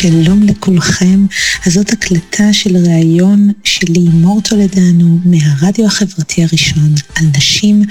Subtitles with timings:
[0.00, 1.26] שלום לכולכם.
[1.66, 7.82] אז זאת הקלטה של ראיון שלי, מור טולדנו, מהרדיו החברתי הראשון, על נשים,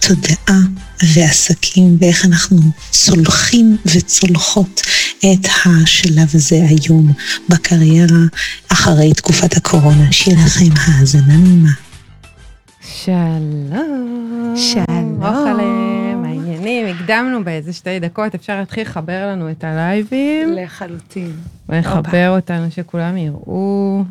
[0.00, 0.60] תודעה
[1.14, 4.80] ועסקים, ואיך אנחנו צולחים וצולחות
[5.18, 7.12] את השלב הזה היום
[7.48, 8.22] בקריירה
[8.68, 10.12] אחרי תקופת הקורונה.
[10.12, 11.72] שיהיה לכם האזנה נעימה.
[13.04, 14.54] שלום.
[14.56, 16.01] שלום.
[16.66, 16.96] העניינים?
[16.96, 20.52] הקדמנו באיזה שתי דקות, אפשר להתחיל לחבר לנו את הלייבים.
[20.52, 21.32] לחלוטין.
[21.68, 24.04] ולחבר אותנו, שכולם יראו.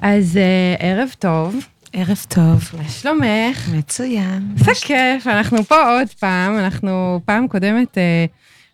[0.00, 1.56] אז אה, ערב טוב,
[1.92, 2.70] ערב טוב.
[2.78, 3.68] מה שלומך?
[3.72, 4.54] מצוין.
[4.58, 8.24] איזה כיף, אנחנו פה עוד פעם, אנחנו פעם קודמת, אה,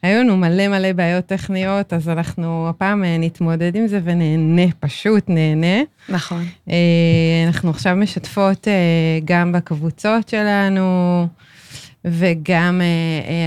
[0.03, 5.25] היו לנו מלא מלא בעיות טכניות, אז אנחנו הפעם אה, נתמודד עם זה ונהנה, פשוט
[5.29, 5.83] נהנה.
[6.09, 6.45] נכון.
[6.71, 6.77] אה,
[7.47, 8.73] אנחנו עכשיו משתפות אה,
[9.25, 11.27] גם בקבוצות שלנו,
[12.05, 12.81] וגם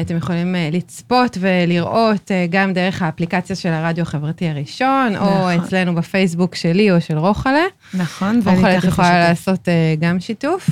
[0.01, 5.51] אתם יכולים לצפות ולראות גם דרך האפליקציה של הרדיו החברתי הראשון, או נכון.
[5.51, 7.65] אצלנו בפייסבוק שלי או של רוחלה.
[7.93, 9.67] נכון, רוחלה, את יכולה לעשות
[9.99, 10.69] גם שיתוף.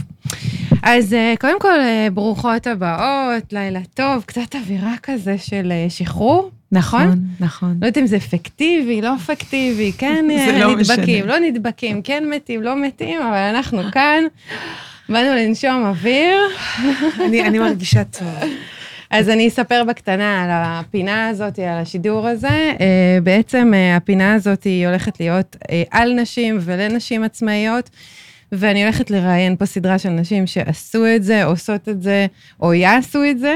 [0.86, 6.52] אז אה, קודם כל, אה, ברוכות הבאות, לילה טוב, קצת אווירה כזה של אה, שחרור.
[6.72, 7.78] נכון, נכון.
[7.82, 10.26] לא יודעת אם זה אפקטיבי, לא אפקטיבי, כן
[10.60, 11.26] לא נדבקים, משנה.
[11.26, 14.24] לא נדבקים, כן מתים, לא מתים, אבל אנחנו כאן,
[15.10, 16.38] באנו לנשום אוויר.
[17.26, 18.50] אני אני מרגישה טוב.
[19.10, 22.74] אז אני אספר בקטנה על הפינה הזאת, על השידור הזה.
[23.24, 25.56] בעצם הפינה הזאת היא הולכת להיות
[25.92, 27.90] על נשים ולנשים עצמאיות,
[28.58, 32.26] ואני הולכת לראיין פה סדרה של נשים שעשו את זה, עושות את זה,
[32.62, 33.56] או יעשו את זה.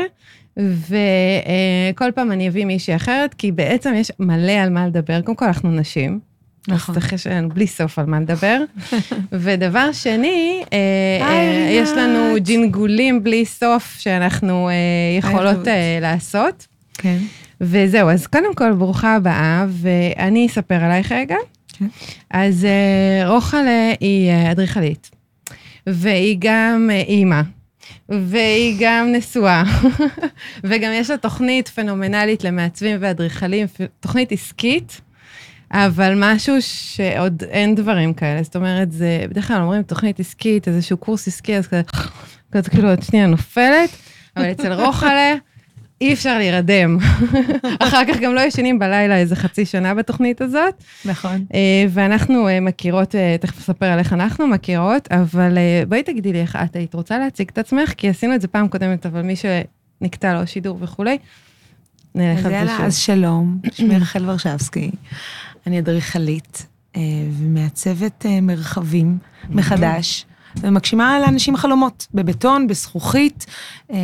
[0.58, 5.22] וכל פעם אני אביא מישהי אחרת, כי בעצם יש מלא על מה לדבר.
[5.22, 6.20] קודם כל, אנחנו נשים.
[6.68, 6.96] נכון.
[6.96, 8.62] אז יש לנו בלי סוף על מה לדבר.
[9.42, 10.78] ודבר שני, אה,
[11.22, 12.36] אה, יש לנו.
[12.40, 14.74] ג'ינגולים בלי סוף שאנחנו אה,
[15.20, 15.68] יכולות
[16.02, 16.68] לעשות.
[16.94, 17.18] כן.
[17.62, 21.36] וזהו, אז קודם כל, ברוכה הבאה, ואני אספר עלייך רגע.
[21.80, 21.88] כן.
[22.30, 25.10] אז אה, רוחלה היא אה, אדריכלית,
[25.88, 27.42] והיא גם אה, אימא,
[28.10, 29.64] והיא גם נשואה,
[30.64, 33.68] וגם יש לה תוכנית פנומנלית למעצבים ואדריכלים,
[34.00, 35.02] תוכנית עסקית,
[35.72, 38.44] אבל משהו שעוד אין דברים כאלה.
[38.44, 41.82] זאת אומרת, זה, בדרך כלל אומרים תוכנית עסקית, איזשהו קורס עסקי, אז כזה,
[42.52, 43.90] כזה כאילו עוד שנייה נופלת,
[44.38, 45.36] אבל אצל רוחלה,
[46.02, 46.98] אי אפשר להירדם.
[47.80, 50.84] אחר כך גם לא ישנים בלילה איזה חצי שנה בתוכנית הזאת.
[51.06, 51.46] נכון.
[51.54, 56.42] אה, ואנחנו אה, מכירות, אה, תכף אספר על איך אנחנו מכירות, אבל בואי תגידי לי
[56.42, 59.34] איך את היית רוצה להציג את עצמך, כי עשינו את זה פעם קודמת, אבל מי
[59.36, 61.18] שנקטע לו שידור וכולי,
[62.16, 62.86] נלך על זה שוב.
[62.86, 64.92] אז שלום, שמי רחל ורשבסקי.
[65.68, 66.68] אני אדריכלית
[67.32, 69.18] ומעצבת מרחבים
[69.50, 70.26] מחדש,
[70.62, 73.46] ומגשימה לאנשים חלומות, בבטון, בזכוכית,
[73.92, 73.98] אה,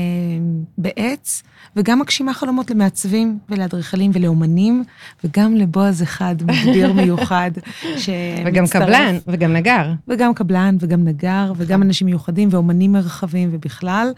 [0.78, 1.44] בעץ,
[1.76, 4.84] וגם מגשימה חלומות למעצבים ולאדריכלים ולאומנים,
[5.24, 7.52] וגם לבועז אחד מדביר מיוחד,
[7.82, 8.46] שמצטרף.
[8.46, 9.92] וגם קבלן, וגם נגר.
[10.08, 14.12] וגם קבלן, וגם נגר, וגם אנשים מיוחדים, ואומנים מרחבים ובכלל.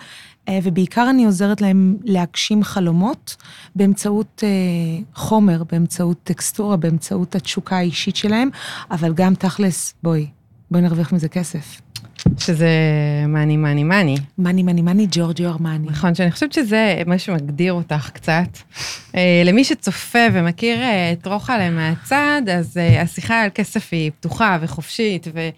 [0.49, 3.35] אה, ובעיקר אני עוזרת להם להגשים חלומות
[3.75, 4.49] באמצעות אה,
[5.15, 8.49] חומר, באמצעות טקסטורה, באמצעות התשוקה האישית שלהם,
[8.91, 10.27] אבל גם תכלס, בואי,
[10.71, 11.84] בואי נרוויח מזה כסף.
[12.37, 12.69] שזה
[13.27, 14.15] מאני, מאני, מאני.
[14.37, 15.87] מאני, מאני, מאני, ג'ורג'ו ארמני.
[15.87, 18.57] נכון, שאני חושבת שזה מה שמגדיר אותך קצת.
[19.15, 24.57] אה, למי שצופה ומכיר אה, את רוחלה מהצד, אז אה, השיחה על כסף היא פתוחה
[24.61, 25.49] וחופשית ו-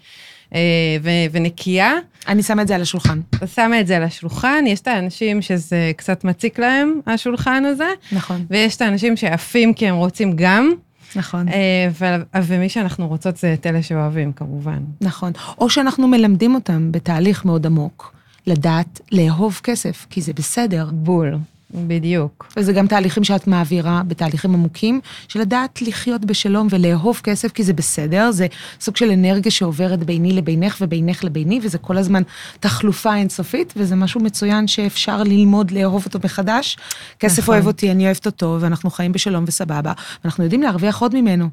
[1.02, 1.92] ו- ונקייה.
[2.28, 3.20] אני שמה את זה על השולחן.
[3.54, 8.46] שמה את זה על השולחן, יש את האנשים שזה קצת מציק להם, השולחן הזה, נכון,
[8.50, 10.72] ויש את האנשים שעפים כי הם רוצים גם,
[11.16, 11.48] נכון.
[11.48, 14.78] אה, ו- ומי שאנחנו רוצות זה את אלה שאוהבים, כמובן.
[15.00, 15.32] נכון.
[15.58, 18.14] או שאנחנו מלמדים אותם בתהליך מאוד עמוק,
[18.46, 20.88] לדעת לאהוב כסף, כי זה בסדר.
[20.92, 21.34] בול,
[21.74, 22.52] בדיוק.
[22.56, 27.72] וזה גם תהליכים שאת מעבירה בתהליכים עמוקים, של לדעת לחיות בשלום ולאהוב כסף, כי זה
[27.72, 28.46] בסדר, זה
[28.80, 32.22] סוג של אנרגיה שעוברת ביני לבינך ובינך לביני, וזה כל הזמן
[32.60, 36.76] תחלופה אינסופית, וזה משהו מצוין שאפשר ללמוד לאהוב אותו מחדש.
[37.18, 37.54] כסף נכון.
[37.54, 39.92] אוהב אותי, אני אוהבת אותו, ואנחנו חיים בשלום וסבבה,
[40.24, 41.48] ואנחנו יודעים להרוויח עוד ממנו.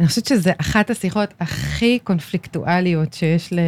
[0.00, 3.58] אני חושבת שזה אחת השיחות הכי קונפליקטואליות שיש ל...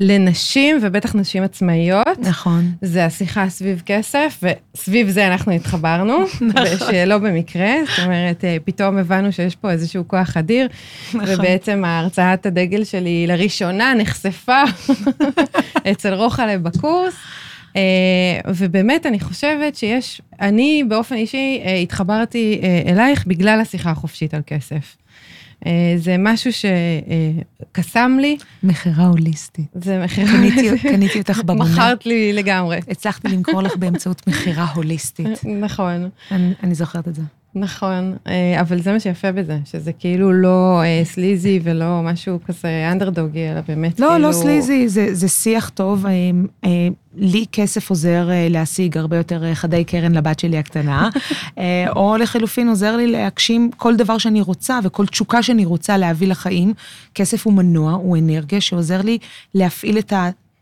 [0.00, 2.18] לנשים, ובטח נשים עצמאיות.
[2.18, 2.72] נכון.
[2.82, 4.40] זה השיחה סביב כסף,
[4.74, 6.26] וסביב זה אנחנו התחברנו,
[6.90, 10.68] שלא במקרה, זאת אומרת, אה, פתאום הבנו שיש פה איזשהו כוח אדיר,
[11.14, 14.62] ובעצם ההרצאת הדגל שלי לראשונה נחשפה
[15.90, 17.14] אצל רוחלה בקורס.
[17.76, 24.34] אה, ובאמת, אני חושבת שיש, אני באופן אישי אה, התחברתי אה, אלייך בגלל השיחה החופשית
[24.34, 24.96] על כסף.
[25.66, 29.66] אה, זה משהו שקסם לי, מכירה הוליסטית.
[29.74, 30.30] זה מכירה...
[30.32, 31.64] קניתי- קניתי אותך בבונה.
[31.64, 32.80] מכרת לי לגמרי.
[32.88, 35.44] הצלחתי למכור לך באמצעות מכירה הוליסטית.
[35.60, 36.08] נכון.
[36.62, 37.22] אני זוכרת את זה.
[37.54, 42.88] נכון, אה, אבל זה מה שיפה בזה, שזה כאילו לא אה, סליזי ולא משהו כזה
[42.92, 44.28] אנדרדוגי, אלא באמת לא, כאילו...
[44.28, 46.06] לא סליזי, זה, זה שיח טוב.
[46.06, 46.12] אה,
[46.64, 51.08] אה, לי כסף עוזר אה, להשיג הרבה יותר אה, חדי קרן לבת שלי הקטנה,
[51.58, 56.28] אה, או לחלופין עוזר לי להגשים כל דבר שאני רוצה וכל תשוקה שאני רוצה להביא
[56.28, 56.74] לחיים.
[57.14, 59.18] כסף הוא מנוע, הוא אנרגיה שעוזר לי
[59.54, 60.12] להפעיל את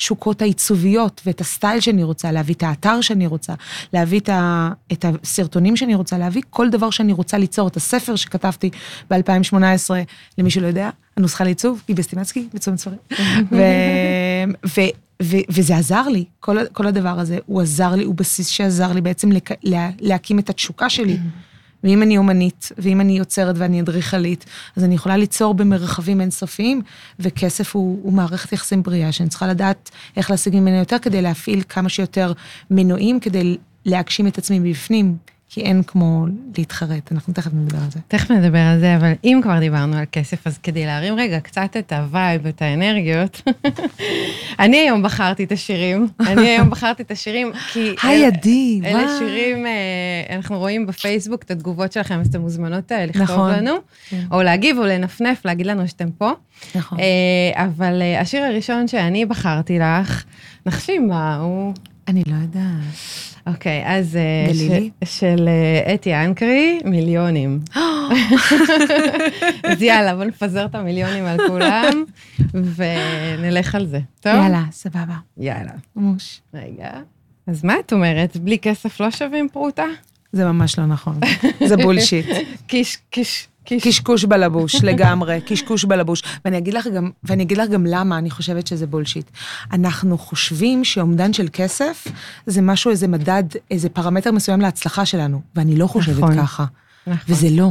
[0.02, 3.54] התשוקות העיצוביות ואת הסטייל שאני רוצה, להביא את האתר שאני רוצה,
[3.92, 8.16] להביא את, ה, את הסרטונים שאני רוצה, להביא כל דבר שאני רוצה ליצור, את הספר
[8.16, 8.70] שכתבתי
[9.10, 9.90] ב-2018,
[10.38, 12.98] למי שלא יודע, הנוסחה לעיצוב, גיבי סטימצקי, בצומת ספרים.
[13.52, 13.56] ו,
[14.66, 14.80] ו,
[15.22, 19.00] ו, וזה עזר לי, כל, כל הדבר הזה, הוא עזר לי, הוא בסיס שעזר לי
[19.00, 21.18] בעצם לק, לה, להקים את התשוקה שלי.
[21.84, 24.44] ואם אני אומנית, ואם אני יוצרת ואני אדריכלית,
[24.76, 26.82] אז אני יכולה ליצור במרחבים אינסופיים,
[27.20, 31.62] וכסף הוא, הוא מערכת יחסים בריאה, שאני צריכה לדעת איך להשיג ממנו יותר כדי להפעיל
[31.68, 32.32] כמה שיותר
[32.70, 35.16] מנועים, כדי להגשים את עצמי מבפנים,
[35.54, 36.26] כי אין כמו
[36.58, 38.00] להתחרט, אנחנו תכף נדבר על זה.
[38.08, 41.76] תכף נדבר על זה, אבל אם כבר דיברנו על כסף, אז כדי להרים רגע קצת
[41.78, 43.42] את ה vibe, את האנרגיות,
[44.60, 46.08] אני היום בחרתי את השירים.
[46.20, 47.94] אני היום בחרתי את השירים, כי...
[48.02, 49.18] היי, עדי, אלה וואו.
[49.18, 53.50] שירים, אה, אנחנו רואים בפייסבוק את התגובות שלכם, אז אתן מוזמנות אה, לכתוב נכון.
[53.50, 53.74] לנו,
[54.08, 54.24] כן.
[54.30, 56.30] או להגיב או לנפנף, להגיד לנו שאתם פה.
[56.74, 56.98] נכון.
[57.00, 60.24] אה, אבל השיר הראשון שאני בחרתי לך,
[60.66, 61.74] נחשי מה הוא.
[62.08, 62.62] אני לא יודעת.
[63.46, 64.16] אוקיי, אז...
[64.16, 64.90] אה, גלילי?
[65.04, 67.60] של אה, אתי אנקרי, מיליונים.
[69.70, 72.04] אז יאללה, בוא נפזר את המיליונים על כולם,
[72.76, 74.00] ונלך על זה.
[74.20, 74.32] טוב?
[74.34, 75.16] יאללה, סבבה.
[75.38, 75.72] יאללה.
[75.96, 76.40] מוש.
[76.54, 76.90] רגע.
[77.46, 78.36] אז מה את אומרת?
[78.36, 79.86] בלי כסף לא שווים פרוטה?
[80.32, 81.20] זה ממש לא נכון.
[81.66, 82.26] זה בולשיט.
[82.66, 83.48] קיש, קיש.
[83.64, 86.22] קשקוש בלבוש, לגמרי, קשקוש בלבוש.
[86.44, 89.30] ואני אגיד לך גם, ואני אגיד לך גם למה אני חושבת שזה בולשיט.
[89.72, 92.06] אנחנו חושבים שאומדן של כסף
[92.46, 96.36] זה משהו, איזה מדד, איזה פרמטר מסוים להצלחה שלנו, ואני לא חושבת נכון.
[96.36, 96.64] ככה.
[97.06, 97.34] נכון.
[97.34, 97.70] וזה לא.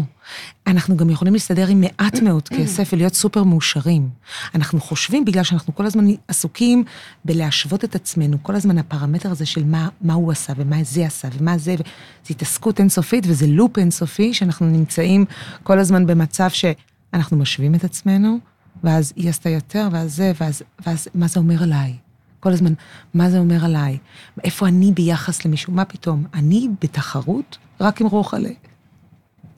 [0.67, 4.09] אנחנו גם יכולים להסתדר עם מעט מאוד כסף ולהיות סופר מאושרים.
[4.55, 6.83] אנחנו חושבים, בגלל שאנחנו כל הזמן עסוקים
[7.25, 11.27] בלהשוות את עצמנו, כל הזמן הפרמטר הזה של מה, מה הוא עשה ומה זה עשה
[11.39, 11.83] ומה זה, זו
[12.29, 15.25] התעסקות אינסופית וזה לופ אינסופי, שאנחנו נמצאים
[15.63, 18.39] כל הזמן במצב שאנחנו משווים את עצמנו,
[18.83, 21.93] ואז היא עשתה יותר, ואז זה, ואז, ואז מה זה אומר עליי?
[22.39, 22.73] כל הזמן,
[23.13, 23.97] מה זה אומר עליי?
[24.43, 25.73] איפה אני ביחס למישהו?
[25.73, 26.25] מה פתאום?
[26.33, 28.49] אני בתחרות רק עם רוחלה.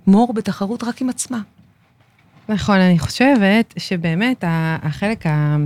[0.07, 1.39] מור בתחרות רק עם עצמה.
[2.49, 5.57] נכון, אני חושבת שבאמת החלק ה...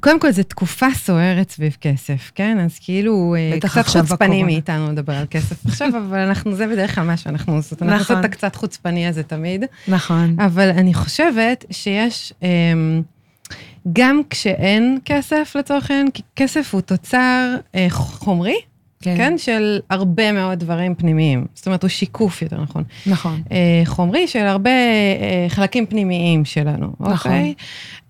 [0.00, 2.58] קודם כל, זו תקופה סוערת סביב כסף, כן?
[2.58, 4.42] אז כאילו, אה, קצת חוצפני.
[4.42, 7.82] מאיתנו לדבר על כסף עכשיו, אבל אנחנו, זה בדרך כלל מה שאנחנו עושות.
[7.82, 8.16] אנחנו נכון.
[8.16, 9.64] עושות את הקצת חוצפני הזה תמיד.
[9.88, 10.36] נכון.
[10.38, 13.02] אבל אני חושבת שיש, אמ,
[13.92, 18.56] גם כשאין כסף לצורך העניין, כי כסף הוא תוצר אה, חומרי,
[19.02, 19.16] כן.
[19.16, 21.46] כן, של הרבה מאוד דברים פנימיים.
[21.54, 22.84] זאת אומרת, הוא שיקוף יותר נכון.
[23.06, 23.42] נכון.
[23.52, 27.12] אה, חומרי של הרבה אה, חלקים פנימיים שלנו, נכון.
[27.12, 27.54] אוקיי?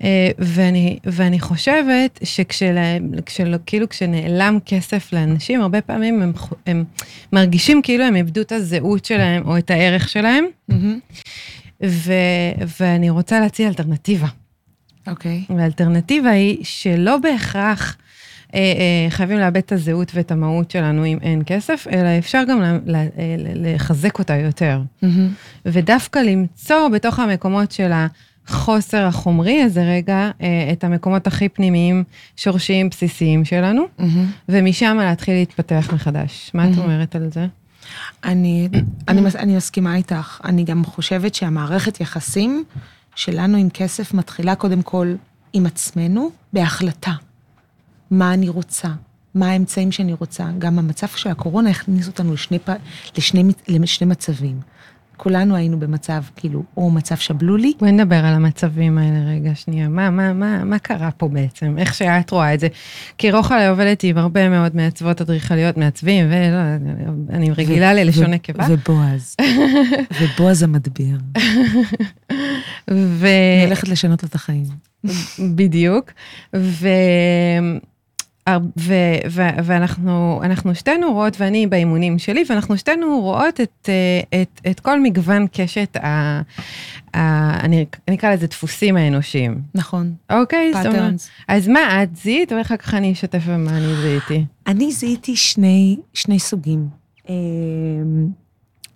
[0.02, 6.32] אה, ואני, ואני חושבת שכאילו כשנעלם כסף לאנשים, הרבה פעמים הם,
[6.66, 6.84] הם
[7.32, 10.98] מרגישים כאילו הם איבדו את הזהות שלהם או את הערך שלהם, מהמם.
[11.84, 12.12] ו,
[12.80, 14.28] ואני רוצה להציע אלטרנטיבה.
[15.06, 15.44] אוקיי.
[15.56, 17.96] והאלטרנטיבה היא שלא בהכרח
[19.10, 22.76] חייבים לאבד את הזהות ואת המהות שלנו אם אין כסף, אלא אפשר גם אה,
[23.54, 24.80] לחזק אותה יותר.
[25.02, 25.28] מהמם.
[25.66, 27.90] ודווקא למצוא בתוך המקומות של
[28.48, 32.04] החוסר החומרי הזה רגע, אה, את המקומות הכי פנימיים,
[32.36, 34.26] שורשיים, בסיסיים שלנו, מהמם.
[34.48, 36.50] ומשם להתחיל להתפתח מחדש.
[36.54, 36.78] מה את Mhm.
[36.80, 37.46] אומרת על זה?
[38.24, 38.68] אני,
[39.08, 40.40] אני, אני מסכימה איתך.
[40.44, 42.64] אני גם חושבת שהמערכת יחסים
[43.14, 45.14] שלנו עם כסף מתחילה קודם כל
[45.52, 47.12] עם עצמנו בהחלטה.
[48.12, 48.88] מה אני רוצה,
[49.34, 50.46] מה האמצעים שאני רוצה.
[50.58, 52.70] גם המצב של הקורונה הכניס אותנו לשני, פ-
[53.18, 54.60] לשני, לשני מצבים.
[55.16, 59.88] כולנו היינו במצב, כאילו, או מצב שבלולי, בואי נדבר על המצבים האלה רגע, שנייה.
[59.88, 61.74] מה, מה, מה, מה קרה פה בעצם?
[61.78, 62.68] איך שאת רואה את זה?
[63.18, 66.90] כי רוחלה עובדת עם הרבה מאוד מעצבות אדריכליות, מעצבים, ולא,
[67.30, 68.66] אני רגילה ללשון נקבה.
[68.68, 69.36] ובועז.
[70.20, 71.18] ובועז המדביר.
[72.90, 73.26] ו...
[73.26, 74.64] אני הולכת לשנות לו את החיים.
[75.56, 76.10] בדיוק.
[76.56, 76.88] ו...
[78.48, 84.60] ו- ו- ואנחנו אנחנו שתינו רואות, ואני באימונים שלי, ואנחנו שתינו רואות את, אה, את,
[84.70, 86.40] את כל מגוון קשת, ה,
[87.14, 89.62] ה, אני, אני אקרא לזה דפוסים האנושיים.
[89.74, 90.14] נכון.
[90.30, 90.72] אוקיי?
[90.72, 91.30] זאת אומרת, patterns.
[91.48, 94.44] אז מה את זיהית, ואחר כך אני אשתף במה אני זיהיתי.
[94.66, 96.88] אני זיהיתי שני, שני סוגים.
[97.28, 97.34] אמ,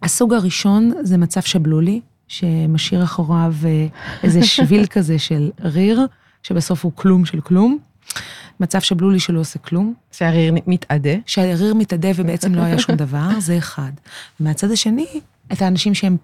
[0.02, 3.86] הסוג הראשון זה מצב שבלולי, שמשאיר אחריו אה,
[4.22, 6.06] איזה שביל כזה של ריר,
[6.42, 7.78] שבסוף הוא כלום של כלום.
[8.60, 9.94] מצב שבלולי שלא עושה כלום.
[10.12, 11.14] שהריר מתאדה.
[11.26, 13.90] שהריר מתאדה ובעצם לא היה שום דבר, זה אחד.
[14.40, 15.06] מהצד השני,
[15.52, 16.16] את האנשים שהם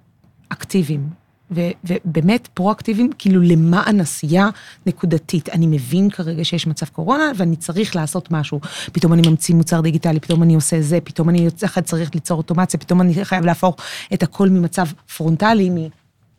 [0.48, 1.08] אקטיביים,
[1.50, 4.48] ו- ובאמת פרואקטיביים, כאילו למען עשייה
[4.86, 5.48] נקודתית.
[5.48, 8.60] אני מבין כרגע שיש מצב קורונה ואני צריך לעשות משהו.
[8.92, 11.50] פתאום אני ממציא מוצר דיגיטלי, פתאום אני עושה זה, פתאום אני
[11.84, 13.76] צריך ליצור אוטומציה, פתאום אני חייב להפוך
[14.14, 14.86] את הכל ממצב
[15.16, 15.70] פרונטלי,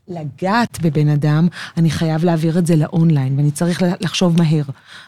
[0.08, 4.64] לגעת בבן אדם, אני חייב להעביר את זה לאונליין, ואני צריך לחשוב מהר.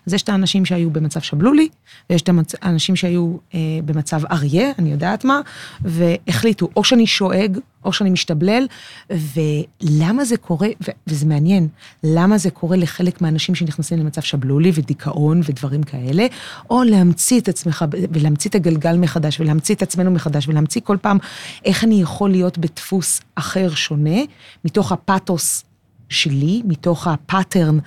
[0.08, 1.70] אז יש את האנשים שהיו במצב שבלולי,
[2.10, 2.30] ויש את
[2.62, 5.42] האנשים שהיו אה, במצב אריה, אני יודעת מה,
[5.82, 8.68] והחליטו, או שאני שואג, או שאני משתבלל,
[9.10, 10.68] ולמה זה קורה,
[11.08, 11.68] וזה מעניין,
[12.04, 16.26] למה זה קורה לחלק מהאנשים שנכנסים למצב שבלולי ודיכאון ודברים כאלה,
[16.70, 21.18] או להמציא את עצמך, ולהמציא את הגלגל מחדש, ולהמציא את עצמנו מחדש, ולהמציא כל פעם
[21.66, 24.20] איך אני יכול להיות בדפוס אחר, שונה,
[24.66, 25.64] מתוך הדפוס
[26.10, 27.78] שלי, מתוך ה pattern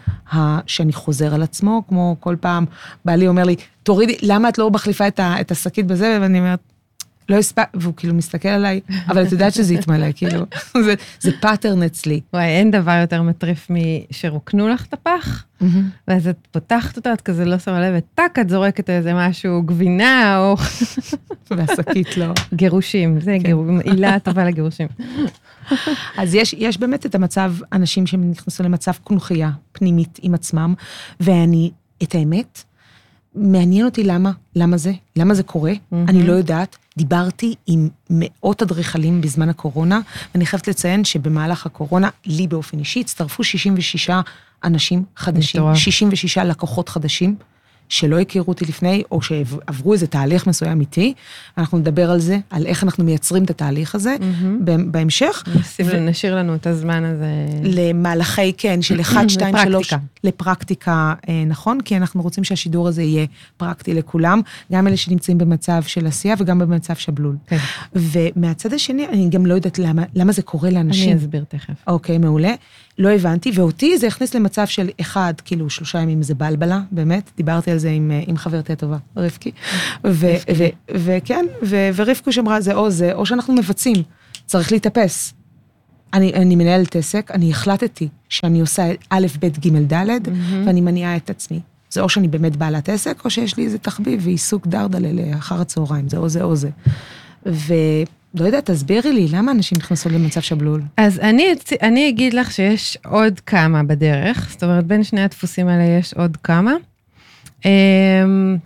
[0.66, 2.64] שאני חוזר על עצמו, כמו כל פעם
[3.04, 6.18] בעלי אומר לי, תורידי, למה את לא מחליפה את השקית בזה?
[6.20, 6.60] ואני אומרת,
[7.28, 10.46] לא הספק, והוא כאילו מסתכל עליי, אבל את יודעת שזה יתמלא, כאילו,
[10.84, 12.20] זה, זה pattern אצלי.
[12.32, 15.44] וואי, אין דבר יותר מטריף משרוקנו לך את הפח,
[16.08, 20.38] ואז את פותחת אותה, את כזה לא שמה לב, וטאק, את זורקת איזה משהו, גבינה,
[20.38, 20.56] או...
[21.50, 22.26] והשקית לא.
[22.54, 23.56] גירושים, זה כן.
[23.84, 24.88] עילה טובה לגירושים.
[26.18, 30.74] אז יש, יש באמת את המצב, אנשים שנכנסו למצב קונכייה פנימית עם עצמם,
[31.20, 31.70] ואני,
[32.02, 32.62] את האמת,
[33.34, 35.72] מעניין אותי למה, למה זה, למה זה קורה.
[35.92, 36.76] אני לא יודעת.
[36.98, 40.00] דיברתי עם מאות אדריכלים בזמן הקורונה,
[40.34, 44.10] ואני חייבת לציין שבמהלך הקורונה, לי באופן אישי, הצטרפו 66
[44.64, 45.76] אנשים חדשים, מטורף.
[45.76, 47.36] 66 לקוחות חדשים.
[47.88, 51.14] שלא הכירו אותי לפני, או שעברו איזה תהליך מסוים איתי.
[51.58, 54.70] אנחנו נדבר על זה, על איך אנחנו מייצרים את התהליך הזה mm-hmm.
[54.90, 55.44] בהמשך.
[55.84, 56.00] ו...
[56.00, 57.26] נשאיר לנו את הזמן הזה.
[57.62, 59.92] למהלכי, כן, של 1, 2, 3.
[60.24, 63.26] לפרקטיקה, אה, נכון, כי אנחנו רוצים שהשידור הזה יהיה
[63.56, 64.40] פרקטי לכולם,
[64.72, 67.36] גם אלה שנמצאים במצב של עשייה וגם במצב שבלול.
[67.46, 67.56] כן.
[67.94, 71.10] ומהצד השני, אני גם לא יודעת למה, למה זה קורה לאנשים.
[71.10, 71.74] אני אסביר תכף.
[71.86, 72.54] אוקיי, מעולה.
[72.98, 77.70] לא הבנתי, ואותי זה הכניס למצב של אחד, כאילו שלושה ימים זה בלבלה, באמת, דיברתי
[77.70, 79.50] על זה עם, עם חברתי הטובה, רבקי.
[80.94, 84.02] וכן, ורבקו שאמרה, זה או זה, או שאנחנו מבצעים,
[84.46, 85.34] צריך להתאפס.
[86.14, 90.30] אני, אני מנהלת עסק, אני החלטתי שאני עושה א', ב', ג', ד', mm-hmm.
[90.66, 91.60] ואני מניעה את עצמי.
[91.90, 96.08] זה או שאני באמת בעלת עסק, או שיש לי איזה תחביב ועיסוק דרדלה לאחר הצהריים,
[96.08, 96.70] זה או זה או זה.
[97.46, 97.74] ו...
[98.34, 100.82] לא יודעת, תסבירי לי, למה אנשים נכנסו למצב שבלול?
[100.96, 105.84] אז אני, אני אגיד לך שיש עוד כמה בדרך, זאת אומרת, בין שני הדפוסים האלה
[105.84, 106.72] יש עוד כמה.
[107.64, 108.56] אמ,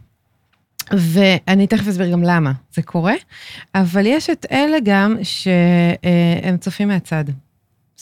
[0.90, 3.14] ואני תכף אסביר גם למה זה קורה,
[3.75, 7.25] אבל יש את אלה גם שהם צופים מהצד.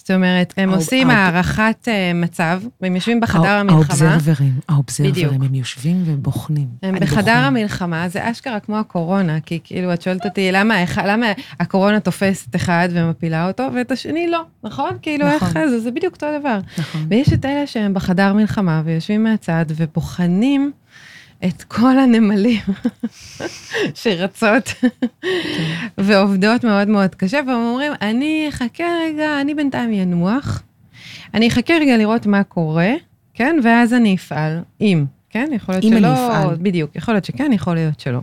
[0.01, 3.79] זאת אומרת, הם עושים הערכת אה, מצב, והם יושבים בחדר המלחמה.
[3.79, 6.69] האובזרברים, האובזרברים, הם יושבים ובוחנים.
[6.83, 10.85] הם בחדר המלחמה, זה אשכרה כמו הקורונה, כי כאילו, את שואלת אותי, למה
[11.61, 14.91] הקורונה תופסת אחד ומפילה אותו, ואת השני לא, נכון?
[15.03, 15.69] כאילו, איך נכון.
[15.69, 16.59] זה, זה בדיוק אותו דבר.
[16.79, 17.07] נכון.
[17.09, 20.73] ויש את אלה שהם בחדר מלחמה ויושבים מהצד ובוחנים.
[21.45, 22.61] את כל הנמלים
[24.03, 24.75] שרצות
[25.99, 30.63] ועובדות מאוד מאוד קשה, והם אומרים, אני אחכה רגע, אני בינתיים ינוח,
[31.35, 32.93] אני אחכה רגע לראות מה קורה,
[33.35, 36.57] כן, ואז אני אפעל, אם, כן, יכול להיות אם שלא, אם אני אפעל.
[36.63, 38.21] בדיוק, יכול להיות שכן, יכול להיות שלא.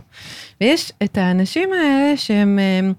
[0.60, 2.92] ויש את האנשים האלה שהם הם,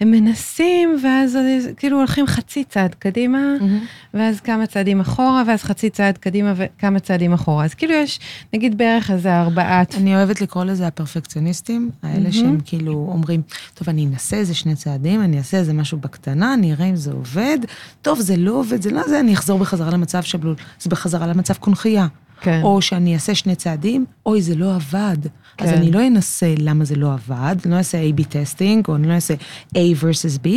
[0.00, 1.38] הם מנסים, ואז
[1.76, 4.14] כאילו הולכים חצי צעד קדימה, mm-hmm.
[4.14, 7.64] ואז כמה צעדים אחורה, ואז חצי צעד קדימה וכמה צעדים אחורה.
[7.64, 8.20] אז כאילו יש,
[8.54, 9.94] נגיד בערך איזה ארבעת...
[9.94, 12.32] אני אוהבת לקרוא לזה הפרפקציוניסטים, האלה mm-hmm.
[12.32, 13.42] שהם כאילו אומרים,
[13.74, 17.12] טוב, אני אנסה איזה שני צעדים, אני אעשה איזה משהו בקטנה, אני אראה אם זה
[17.12, 17.58] עובד,
[18.02, 21.54] טוב, זה לא עובד, זה לא זה, אני אחזור בחזרה למצב שבלול, זה בחזרה למצב
[21.54, 22.06] קונכייה.
[22.40, 22.60] כן.
[22.62, 25.16] או שאני אעשה שני צעדים, אוי, זה לא עבד.
[25.56, 25.64] כן.
[25.64, 29.08] אז אני לא אנסה למה זה לא עבד, אני לא אעשה A-B testing, או אני
[29.08, 29.34] לא אעשה
[29.74, 30.48] A versus B,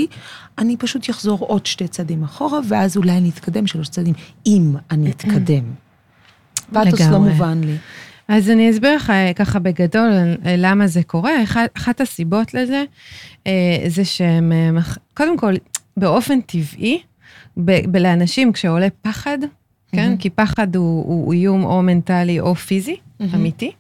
[0.58, 4.14] אני פשוט אחזור עוד שתי צעדים אחורה, ואז אולי אני אתקדם שלוש צעדים,
[4.46, 5.64] אם אני אתקדם.
[6.74, 7.78] פאטוס לא מובן לי.
[8.28, 10.12] אז אני אסביר לך אה, ככה בגדול
[10.46, 11.44] אה, למה זה קורה.
[11.44, 12.84] אחת, אחת הסיבות לזה,
[13.48, 14.52] אה, זה שהם,
[15.14, 15.54] קודם כל,
[15.98, 17.02] באופן טבעי,
[17.58, 19.38] ב- לאנשים כשעולה פחד,
[19.92, 20.14] כן?
[20.14, 20.22] Mm-hmm.
[20.22, 23.36] כי פחד הוא, הוא איום או מנטלי או פיזי, mm-hmm.
[23.36, 23.72] אמיתי.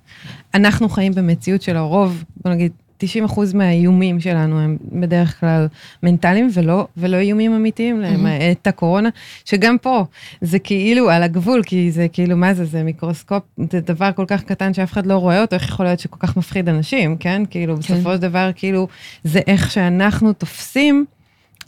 [0.53, 5.67] אנחנו חיים במציאות של הרוב, בוא נגיד, 90 אחוז מהאיומים שלנו הם בדרך כלל
[6.03, 8.07] מנטליים ולא, ולא איומים אמיתיים, mm-hmm.
[8.07, 9.09] למעט הקורונה,
[9.45, 10.05] שגם פה
[10.41, 14.43] זה כאילו על הגבול, כי זה כאילו, מה זה, זה מיקרוסקופ, זה דבר כל כך
[14.43, 17.41] קטן שאף אחד לא רואה אותו, איך יכול להיות שכל כך מפחיד אנשים, כן?
[17.49, 17.79] כאילו, כן.
[17.79, 18.87] בסופו של דבר, כאילו,
[19.23, 21.05] זה איך שאנחנו תופסים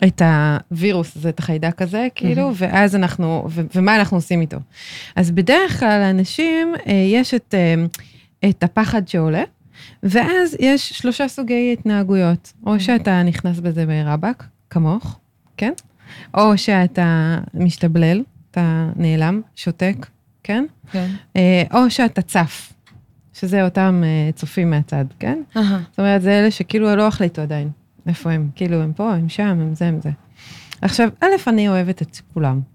[0.07, 4.57] את הווירוס הזה, את החיידק הזה, כאילו, ואז אנחנו, ו- ומה אנחנו עושים איתו.
[5.15, 7.85] אז בדרך כלל לאנשים אה, יש את, אה,
[8.49, 9.43] את הפחד שעולה,
[10.03, 12.53] ואז יש שלושה סוגי התנהגויות.
[12.65, 15.19] או שאתה נכנס בזה ברבק, כמוך,
[15.57, 15.73] כן?
[16.33, 20.05] או שאתה משתבלל, אתה נעלם, שותק,
[20.43, 20.65] כן?
[20.91, 21.07] כן.
[21.35, 22.73] אה, או שאתה צף,
[23.33, 25.41] שזה אותם אה, צופים מהצד, כן?
[25.57, 25.79] אהה.
[25.89, 27.69] זאת אומרת, זה אלה שכאילו לא החליטו עדיין
[28.07, 30.09] איפה הם, כאילו הם פה, הם שם, הם זה, הם זה.
[30.81, 32.61] עכשיו, א', אני אוהבת את כולם.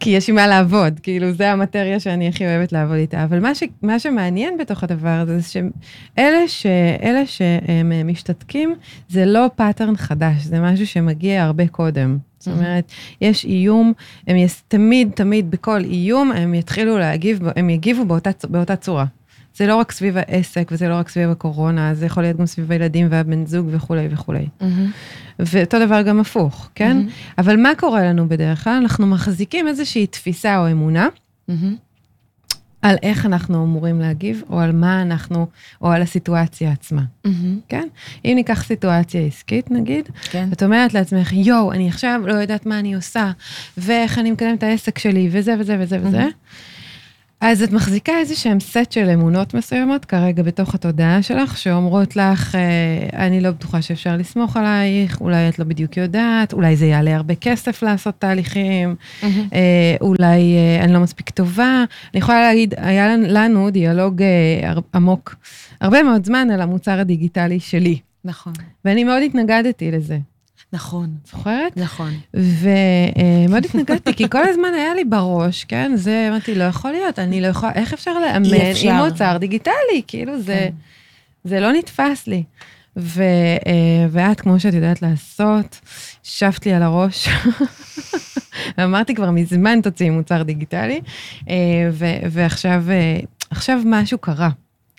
[0.00, 3.24] כי יש עם מה לעבוד, כאילו, זה המטריה שאני הכי אוהבת לעבוד איתה.
[3.24, 6.66] אבל מה, ש, מה שמעניין בתוך הדבר הזה, זה שאלה ש,
[7.02, 8.74] אלה שהם אה, משתתקים,
[9.08, 12.18] זה לא pattern חדש, זה משהו שמגיע הרבה קודם.
[12.38, 13.92] זאת אומרת, יש איום,
[14.26, 19.04] הם יש, תמיד, תמיד, בכל איום, הם יתחילו להגיב, הם יגיבו באותה, באותה צורה.
[19.58, 22.72] זה לא רק סביב העסק, וזה לא רק סביב הקורונה, זה יכול להיות גם סביב
[22.72, 24.46] הילדים והבן זוג וכולי וכולי.
[24.60, 24.90] מהמם.
[25.38, 26.96] ואותו דבר גם הפוך, כן?
[26.96, 27.08] מהמם.
[27.38, 28.72] אבל מה קורה לנו בדרך כלל?
[28.72, 31.08] אנחנו מחזיקים איזושהי תפיסה או אמונה
[31.48, 31.76] מהמם.
[32.82, 35.46] על איך אנחנו אמורים להגיב, או על מה אנחנו,
[35.82, 37.60] או על הסיטואציה עצמה, מהמם.
[37.68, 37.88] כן?
[38.24, 40.48] אם ניקח סיטואציה עסקית נגיד, כן.
[40.52, 43.30] את אומרת לעצמך, יואו, אני עכשיו לא יודעת מה אני עושה,
[43.78, 46.26] ואיך אני מקדמת את העסק שלי, וזה וזה וזה וזה.
[47.40, 52.54] אז את מחזיקה איזה שהם סט של אמונות מסוימות כרגע בתוך התודעה שלך, שאומרות לך,
[52.54, 57.16] אה, אני לא בטוחה שאפשר לסמוך עלייך, אולי את לא בדיוק יודעת, אולי זה יעלה
[57.16, 58.94] הרבה כסף לעשות תהליכים.
[59.22, 61.84] אה, אולי אה, אני לא מספיק טובה.
[62.14, 64.22] אני יכולה להגיד, היה לנו- דיאלוג
[64.94, 65.34] עמוק,
[65.80, 68.52] הרבה מאוד זמן על המוצר הדיגיטלי שלי, נכון.
[68.84, 70.18] ואני מאוד התנגדתי לזה,
[70.72, 71.10] נכון.
[71.30, 71.76] זוכרת?
[71.76, 72.10] נכון.
[72.34, 75.92] ומאוד התנגדתי, כי כל הזמן היה לי בראש, כן?
[75.94, 78.48] זה, אמרתי, לא יכול להיות, אני לא יכולה, איך אפשר לאמן.
[78.82, 80.02] עם מוצר דיגיטלי?
[80.06, 80.74] כאילו, זה, כן.
[81.44, 82.42] זה לא נתפס לי.
[82.96, 83.22] ו,
[83.66, 85.80] אה, ואת, כמו שאת יודעת לעשות,
[86.22, 87.28] שבת לי על הראש.
[88.78, 91.00] ואמרתי כבר מזמן תוציאי מוצר דיגיטלי,
[91.48, 91.54] אה,
[91.92, 93.20] ו, ועכשיו אה,
[93.50, 94.50] עכשיו משהו קרה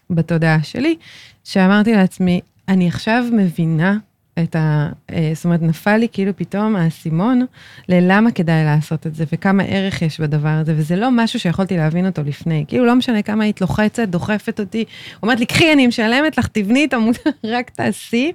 [0.10, 0.96] בתודעה שלי,
[1.44, 3.98] שאמרתי לעצמי, אני עכשיו מבינה
[4.44, 4.90] את ה...
[5.12, 7.46] אה, זאת אומרת, נפל לי כאילו פתאום האסימון
[7.90, 12.06] ללמה כדאי לעשות את זה וכמה ערך יש בדבר הזה, וזה לא משהו שיכולתי להבין
[12.06, 12.66] אותו לפני.
[12.68, 14.86] כאילו, לא משנה כמה היית לוחצת, דוחפת אותי,
[15.24, 18.32] אומרת לי, קחי, אני משלמת לך, תבני את המוצר, רק תעשי.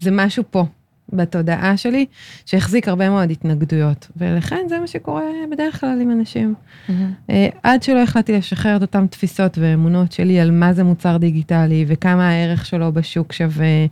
[0.00, 0.64] זה משהו פה,
[1.12, 2.06] בתודעה שלי,
[2.46, 4.08] שהחזיק הרבה מאוד התנגדויות.
[4.16, 6.54] ולכן זה מה שקורה בדרך כלל עם אנשים.
[6.88, 7.12] מהמם.
[7.30, 11.84] אה, עד שלא החלטתי לשחרר את אותן תפיסות ואמונות שלי על מה זה מוצר דיגיטלי
[11.88, 13.86] וכמה הערך שלו בשוק שווה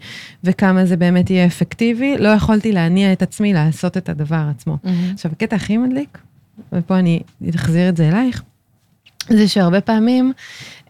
[0.44, 4.76] וכמה זה באמת יהיה אפקטיבי, לא יכולתי להניע את עצמי לעשות את הדבר עצמו.
[4.84, 5.10] מהמם.
[5.14, 6.18] עכשיו, הקטע הכי מדליק,
[6.72, 7.20] ופה אני
[7.54, 8.42] אחזיר את זה אלייך,
[9.28, 10.32] זה שהרבה פעמים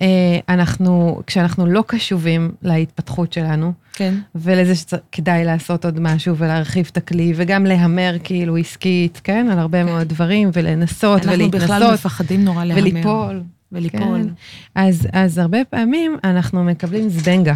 [0.03, 0.07] אה,
[0.49, 4.15] אנחנו, כשאנחנו לא קשובים להתפתחות שלנו, כן.
[4.35, 9.47] ולזה שכדאי לעשות עוד משהו ולהרחיב את הכלי, וגם להמר כאילו עסקית, כן?
[9.51, 11.93] על הרבה מאוד דברים, ולנסות אנחנו בכלל ולהתנסות.
[11.95, 12.81] מפחדים נורא להמר.
[12.81, 13.43] וליפול.
[13.73, 14.23] וליפול.
[14.23, 14.29] כן.
[14.75, 17.55] אז, אז הרבה פעמים אנחנו מקבלים זבנגה.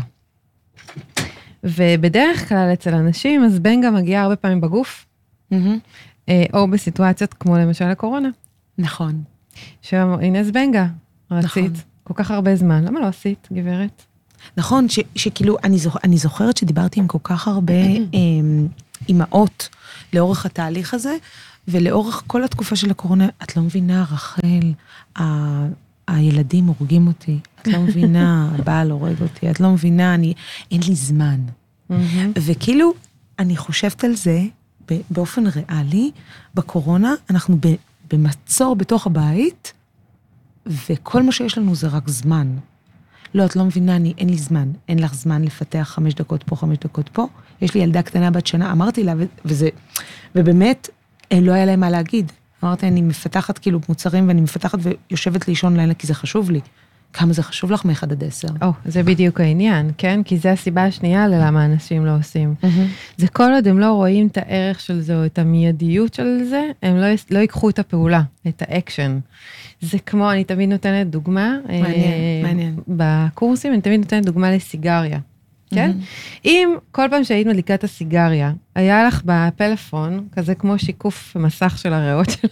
[1.65, 5.07] ובדרך כלל אצל אנשים הזבנגה מגיעה הרבה פעמים בגוף.
[6.29, 8.29] אה, או בסיטואציות כמו למשל הקורונה.
[8.79, 9.23] נכון.
[9.83, 10.87] שאומרים, הנה זבנגה,
[11.31, 11.73] רצית נכון.
[12.05, 14.08] כל כך הרבה זמן, למה לא עשית, גברת?
[14.57, 17.73] נכון, ש, שכאילו, אני, זוכ, אני זוכרת שדיברתי עם כל כך הרבה
[18.15, 18.67] אמ,
[19.09, 19.69] אימהות
[20.13, 21.17] לאורך התהליך הזה,
[21.69, 24.73] ולאורך כל התקופה של הקורונה, את לא מבינה, רחל,
[25.19, 25.23] ה,
[26.09, 30.35] הילדים הורגים אותי, את לא מבינה, הבעל הורג אותי, את לא מבינה, אני,
[30.71, 31.41] אין לי זמן.
[32.39, 32.93] וכאילו,
[33.39, 34.43] אני חושבת על זה
[35.11, 36.11] באופן ריאלי,
[36.55, 37.75] בקורונה אנחנו ב-
[38.11, 39.73] במצור בתוך הבית,
[40.67, 42.57] וכל מה שיש לנו זה רק זמן.
[43.35, 44.69] לא, את לא מבינה, אני, אין לי זמן.
[44.89, 47.27] אין לך זמן לפתח חמש דקות פה, חמש דקות פה.
[47.61, 49.15] יש לי ילדה קטנה בת שנה, אמרתי לה,
[49.45, 49.69] וזה,
[50.35, 50.89] ובאמת,
[51.33, 52.33] אה, לא היה להם מה להגיד.
[52.65, 56.61] אמרתי, אני מפתחת כאילו מוצרים, ואני מפתחת ויושבת לישון לילה, כי זה חשוב לי.
[57.13, 58.49] כמה זה חשוב לך מאחד עד עשר.
[58.63, 60.21] או, זה בדיוק העניין, כן?
[60.25, 62.55] כי זה הסיבה השנייה ללמה אנשים לא עושים.
[63.17, 66.63] זה כל עוד הם לא רואים את הערך של זה או את המיידיות של זה,
[66.83, 69.19] הם לא, לא ייקחו את הפעולה, את האקשן.
[69.81, 72.77] זה כמו, אני תמיד נותנת דוגמה, מעניין, אה, מעניין.
[72.89, 75.19] בקורסים אני תמיד נותנת דוגמה לסיגריה,
[75.71, 75.91] כן?
[76.45, 81.93] אם כל פעם שהיית מדליקה את הסיגריה, היה לך בפלאפון, כזה כמו שיקוף מסך של
[81.93, 82.51] הריאות שלך,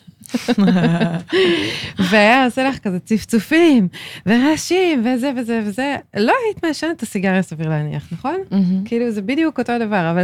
[2.11, 3.89] והיה עושה לך כזה צפצופים,
[4.27, 8.37] ורעשים, וזה וזה וזה, לא היית מעשנת את הסיגריה סביר להניח, נכון?
[8.85, 10.23] כאילו זה בדיוק אותו דבר, אבל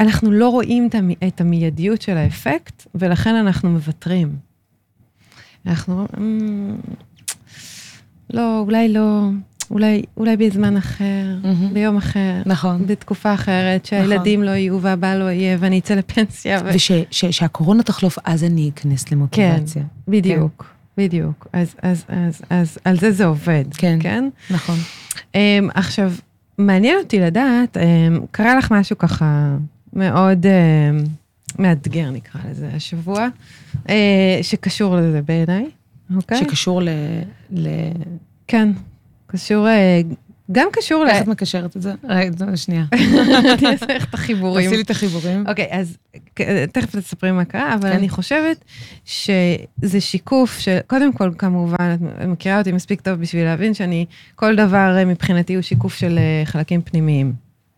[0.00, 4.36] אנחנו לא רואים את, המי, את המיידיות של האפקט, ולכן אנחנו מוותרים.
[5.66, 6.76] אנחנו "אמ,
[8.30, 9.28] לא, אולי לא,
[9.70, 11.74] אולי, אולי בזמן אחר, מהמם.
[11.74, 12.86] ביום אחר, נכון.
[12.86, 16.60] בתקופה אחרת, שהילדים לא יהיו והבעל לא יהיה ואני אצא לפנסיה.
[16.64, 16.68] ו...
[17.28, 19.82] ושהקורונה תחלוף, אז אני אכנס למוטיבציה.
[20.08, 21.46] בדיוק, בדיוק.
[21.52, 23.98] אז, אז, אז, אז על זה זה עובד, כן.
[24.02, 24.28] כן?
[24.50, 24.76] נכון.
[25.32, 25.36] Um,
[25.74, 26.12] עכשיו,
[26.58, 27.80] מעניין אותי לדעת, um,
[28.30, 29.56] קרה לך משהו ככה
[29.92, 31.08] מאוד um,
[31.58, 33.28] מאתגר, נקרא לזה, השבוע,
[33.76, 33.90] uh,
[34.42, 35.64] שקשור לזה בעיניי,
[36.16, 36.38] אוקיי?
[36.38, 36.88] שקשור ל...
[37.50, 37.68] ל...
[38.46, 38.68] כן,
[39.30, 40.14] קשור, uh,
[40.52, 41.08] גם קשור ל...
[41.08, 41.92] איך את מקשרת את זה?
[42.04, 42.84] רגע, שנייה.
[43.58, 44.64] אני אעשה לך את החיבורים.
[44.64, 45.44] תעשי לי את החיבורים.
[45.48, 45.96] אוקיי, אז
[46.36, 46.40] כ-
[46.72, 47.96] תכף תספרי מה קרה, אבל כן.
[47.96, 48.64] אני חושבת
[49.04, 54.56] שזה שיקוף של, קודם כל, כמובן, את מכירה אותי מספיק טוב בשביל להבין שאני, כל
[54.56, 57.32] דבר אה, מבחינתי הוא שיקוף של אה, חלקים פנימיים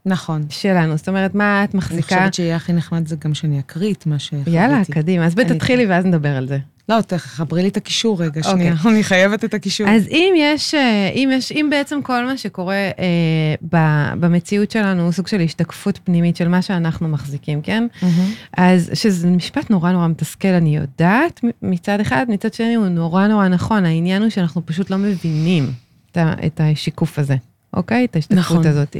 [0.06, 0.42] נכון.
[0.50, 0.96] שלנו.
[0.96, 2.02] זאת אומרת, מה את אני מחזיקה?
[2.02, 4.50] חושבת שיהיה הכי נחמד זה גם שאני אקריא את מה שחוויתי.
[4.50, 5.26] יאללה, קדימה.
[5.26, 6.58] אז בואי אני תתחילי ואז נדבר על זה.
[6.88, 8.52] לא, תחברי לי את הקישור רגע, אוקיי.
[8.52, 8.74] שנייה.
[8.94, 9.88] אני חייבת את הקישור.
[9.88, 15.02] אז אם יש, אה, אם יש, אם בעצם כל מה שקורה אה, ב- במציאות שלנו
[15.02, 17.86] הוא סוג של השתקפות פנימית של מה שאנחנו מחזיקים, כן?
[18.02, 18.30] מהמם.
[18.56, 23.48] אז שזה משפט נורא נורא מתסכל, אני יודעת מצד אחד, מצד שני הוא נורא נורא
[23.48, 25.72] נכון, העניין הוא שאנחנו פשוט לא מבינים
[26.10, 27.36] את, את השיקוף הזה,
[27.74, 28.04] אוקיי?
[28.04, 28.66] את ההשתקפות נכון.
[28.66, 28.96] הזאת.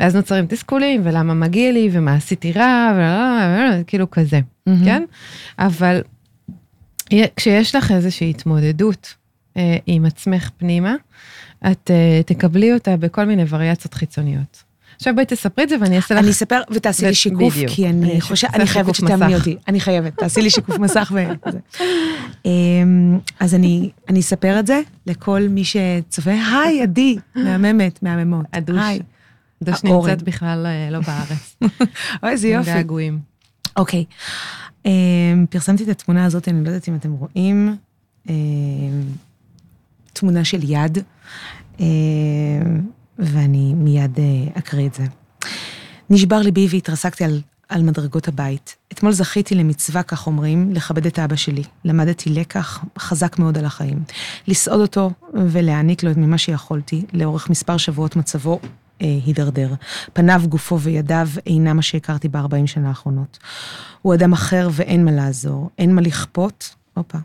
[0.00, 4.84] ואז נוצרים תסכולים, ולמה מגיע לי, ומה עשיתי רע, ולא, כאילו כזה, מהמם.
[4.84, 5.02] כן?
[5.58, 6.00] אבל
[7.36, 9.14] כשיש לך איזושהי התמודדות
[9.56, 10.94] אה, עם עצמך פנימה,
[11.70, 14.62] את אה, תקבלי אותה בכל מיני וריאציות חיצוניות.
[14.96, 16.20] עכשיו בואי תספרי את זה ואני אעשה לך...
[16.20, 17.72] אני אספר ותעשי לי שיקוף, בדיוק.
[17.72, 19.34] כי אני אני ש- חושבת, אני חייבת שתאמני.
[19.34, 19.56] אותי.
[19.68, 21.12] אני חייבת, תעשי לי שיקוף מסך
[21.46, 21.58] וזה.
[22.44, 26.30] אמ, אז אני אני אספר את זה לכל מי שצופה.
[26.30, 28.46] היי, עדי, מהממת, מהממות.
[28.52, 28.76] הדוש.
[28.82, 28.98] היי.
[29.62, 30.10] דוש האורן.
[30.10, 31.56] נמצאת בכלל אה, לא בארץ.
[32.22, 32.70] אוי, איזה יופי.
[32.74, 33.18] געגועים.
[33.76, 34.04] אוקיי.
[34.04, 34.67] אמ,
[35.50, 37.76] פרסמתי את התמונה הזאת, אני לא יודעת אם אתם רואים.
[38.28, 38.34] אמ,
[40.12, 40.98] תמונה של יד,
[41.80, 41.86] אמ,
[43.18, 45.04] ואני מיד אה, אקריא את זה.
[46.10, 48.76] נשבר ליבי והתרסקתי על, על מדרגות הבית.
[48.92, 51.62] אתמול זכיתי למצווה, כך אומרים, לכבד את אבא שלי.
[51.84, 54.02] למדתי לקח חזק מאוד על החיים.
[54.48, 57.04] לסעוד אותו ולהעניק לו את ממה שיכולתי.
[57.12, 58.60] לאורך מספר שבועות מצבו
[59.00, 59.74] הידרדר.
[60.12, 63.38] פניו, גופו וידיו אינם מה שהכרתי בארבעים שנה האחרונות.
[64.02, 66.74] הוא אדם אחר ואין מה לעזור, אין מה לכפות.
[66.94, 67.18] הופה.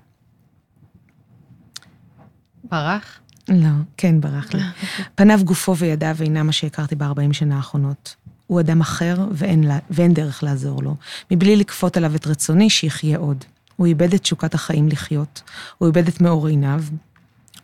[2.64, 3.20] ברח?
[3.50, 4.62] לא, כן, ברח לי.
[5.16, 8.16] פניו, גופו וידיו אינם מה שהכרתי בארבעים שנה האחרונות.
[8.48, 10.96] הוא אדם אחר ואין, ואין דרך לעזור לו.
[11.32, 13.46] מבלי לכפות עליו את רצוני, שיחיה עוד.
[13.76, 15.42] הוא איבד את תשוקת החיים לחיות.
[15.78, 16.84] הוא איבד את מאור עיניו.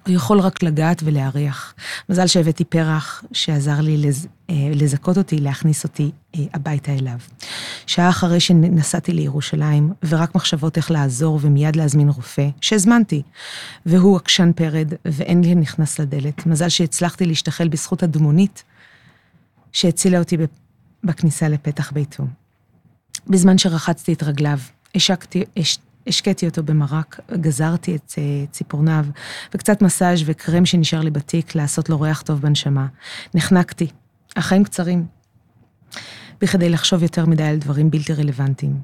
[0.10, 1.74] הוא יכול רק לגעת ולהריח.
[2.10, 7.17] מזל שהבאתי פרח שעזר לי לז, אה, לזכות אותי, להכניס אותי אה, הביתה אליו.
[7.86, 13.22] שעה אחרי שנסעתי לירושלים, ורק מחשבות איך לעזור ומיד להזמין רופא, שהזמנתי.
[13.86, 16.45] והוא עקשן פרד, ואין לי נכנס לדלת.
[16.45, 18.63] מזל שהצלחתי להשתחל בזכות הדמונית
[19.72, 20.38] שהצילה אותי
[21.04, 22.24] בכניסה לפתח ביתו.
[23.28, 24.60] בזמן שרחצתי את רגליו,
[24.95, 25.78] השקתי, הש,
[26.10, 29.06] השקיתי אותו במרק, גזרתי את אה, ציפורניו,
[29.54, 32.88] וקצת מסאז' וקרם שנשאר לי בתיק לעשות לו ריח טוב בנשמה.
[33.34, 33.88] נחנקתי.
[34.36, 35.06] החיים קצרים.
[36.41, 38.80] בכדי לחשוב יותר מדי על דברים בלתי רלוונטיים.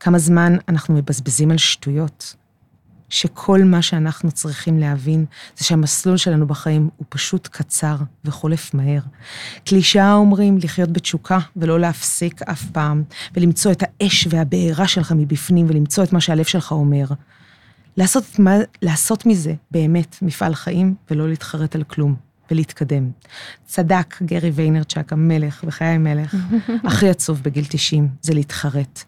[0.00, 2.34] כמה זמן אנחנו מבזבזים על שטויות,
[3.08, 5.24] שכל מה שאנחנו צריכים להבין
[5.56, 9.00] זה שהמסלול שלנו בחיים הוא פשוט קצר וחולף מהר.
[9.64, 13.02] קלישאה אומרים לחיות בתשוקה ולא להפסיק אף פעם,
[13.34, 17.06] ולמצוא את האש והבעירה שלך מבפנים ולמצוא את מה שהלב שלך אומר.
[17.96, 22.26] לעשות, מה, לעשות מזה באמת מפעל חיים ולא להתחרט על כלום.
[22.50, 23.10] ולהתקדם.
[23.64, 26.36] צדק גרי ויינרצ'ק, המלך, בחיי מלך.
[26.88, 29.04] הכי עצוב בגיל 90 זה להתחרט.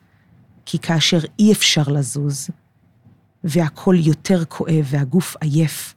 [0.66, 2.48] כי כאשר אי אפשר לזוז,
[3.48, 5.94] והכל יותר כואב והגוף עייף,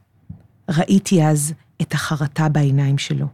[0.69, 3.27] ראיתי אז את החרטה בעיניים שלו.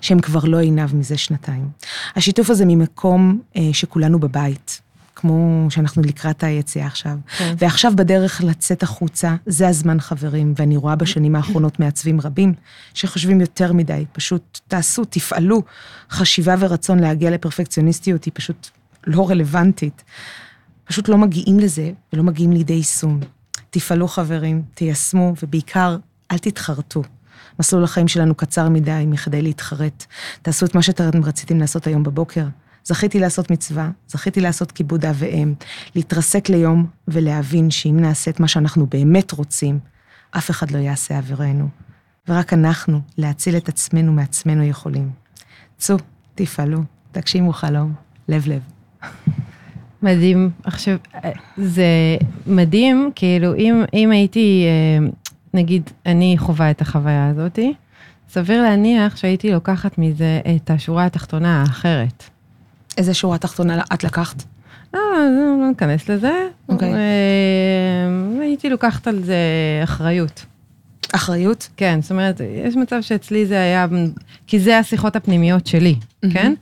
[0.00, 1.68] שהם כבר לא עיניו מזה שנתיים.
[2.16, 4.80] השיתוף הזה ממקום אה, שכולנו בבית,
[5.14, 7.16] כמו שאנחנו לקראת היציאה עכשיו.
[7.38, 7.54] כן.
[7.58, 12.54] ועכשיו בדרך לצאת החוצה, זה הזמן חברים, ואני רואה בשנים האחרונות מעצבים רבים
[12.94, 15.62] שחושבים יותר מדי, פשוט תעשו, תפעלו.
[16.10, 18.68] חשיבה ורצון להגיע לפרפקציוניסטיות היא פשוט
[19.06, 20.02] לא רלוונטית.
[20.84, 23.20] פשוט לא מגיעים לזה ולא מגיעים לידי יישום.
[23.70, 25.96] תפעלו חברים, תיישמו, ובעיקר,
[26.30, 27.02] אל תתחרטו.
[27.58, 30.06] מסלול החיים שלנו קצר מדי מכדי להתחרט.
[30.42, 32.46] תעשו את מה שאתם רציתם לעשות היום בבוקר.
[32.84, 35.54] זכיתי לעשות מצווה, זכיתי לעשות כיבוד אב ואם,
[35.94, 39.78] להתרסק ליום ולהבין שאם נעשה את מה שאנחנו באמת רוצים,
[40.30, 41.68] אף אחד לא יעשה עבורנו.
[42.28, 45.10] ורק אנחנו, להציל את עצמנו מעצמנו יכולים.
[45.78, 45.96] צאו,
[46.34, 47.94] תפעלו, תגשימו חלום,
[48.28, 48.62] לב לב.
[50.02, 50.50] מדהים.
[50.64, 50.96] עכשיו,
[51.56, 55.08] זה מדהים, כאילו, אם, אם הייתי, אה,
[55.54, 57.72] נגיד, אני חווה את החוויה הזאתי,
[58.30, 62.24] סביר להניח שהייתי לוקחת מזה את השורה התחתונה האחרת.
[62.98, 64.42] איזה שורה תחתונה את לקחת?
[64.94, 65.00] לא,
[65.60, 66.32] לא ניכנס לזה.
[66.68, 66.94] אוקיי.
[66.94, 66.98] אה,
[68.40, 69.36] הייתי לוקחת על זה
[69.84, 70.44] אחריות.
[71.12, 71.68] אחריות?
[71.76, 73.86] כן, זאת אומרת, יש מצב שאצלי זה היה,
[74.46, 75.94] כי זה השיחות הפנימיות שלי.
[76.32, 76.54] כן?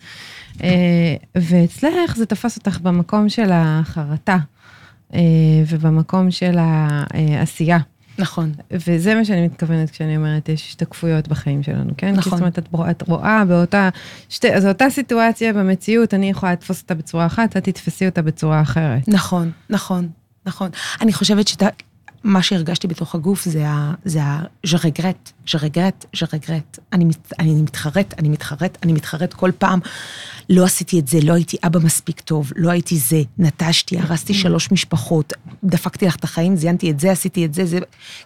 [0.62, 4.36] אה, ואצלך זה תפס אותך במקום של החרטה,
[5.14, 5.20] אה,
[5.68, 7.78] ובמקום של העשייה.
[8.18, 8.52] נכון.
[8.70, 12.12] וזה מה שאני מתכוונת כשאני אומרת, יש השתקפויות בחיים שלנו, כן?
[12.12, 12.30] כי נכון.
[12.32, 13.88] זאת אומרת, את, רואה- את רואה באותה,
[14.28, 18.60] שתי, אז אותה סיטואציה במציאות, אני יכולה לתפוס אותה בצורה אחת, את תתפסי אותה בצורה
[18.60, 19.08] אחרת.
[19.08, 20.08] נכון, נכון,
[20.46, 20.70] נכון.
[21.00, 21.66] אני חושבת שאתה,
[22.24, 23.94] מה שהרגשתי בתוך הגוף זה ה...
[24.04, 24.42] זה ה...
[24.66, 26.78] regrette, je regrette.
[26.92, 29.80] אני, מת, אני מתחרט, אני מתחרט, אני מתחרט כל פעם.
[30.50, 34.72] לא עשיתי את זה, לא הייתי אבא מספיק טוב, לא הייתי זה, נטשתי, הרסתי שלוש
[34.72, 35.32] משפחות,
[35.64, 37.78] דפקתי לך את החיים, זיינתי את זה, עשיתי את זה, זה...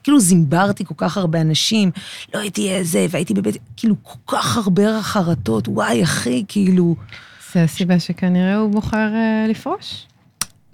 [0.03, 1.91] כאילו זימברתי כל כך הרבה אנשים,
[2.35, 3.57] לא הייתי זה, והייתי בבית...
[3.77, 6.97] כאילו, כל כך הרבה חרטות, וואי, אחי, כאילו...
[7.53, 10.07] זה הסיבה שכנראה הוא בוחר אה, לפרוש.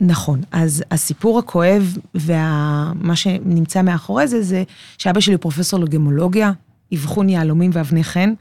[0.01, 4.63] נכון, אז הסיפור הכואב ומה שנמצא מאחורי זה, זה
[4.99, 6.53] שאבא שלי הוא פרופסור לגמולוגיה,
[6.95, 8.33] אבחון יהלומים ואבני חן,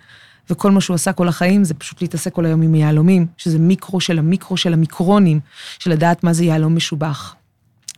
[0.50, 4.02] וכל מה שהוא עשה כל החיים זה פשוט להתעסק כל היום עם יהלומים, שזה מיקרו
[4.02, 5.39] של המיקרו של המיקרונים,
[5.80, 7.36] של לדעת מה זה יהלום משובח.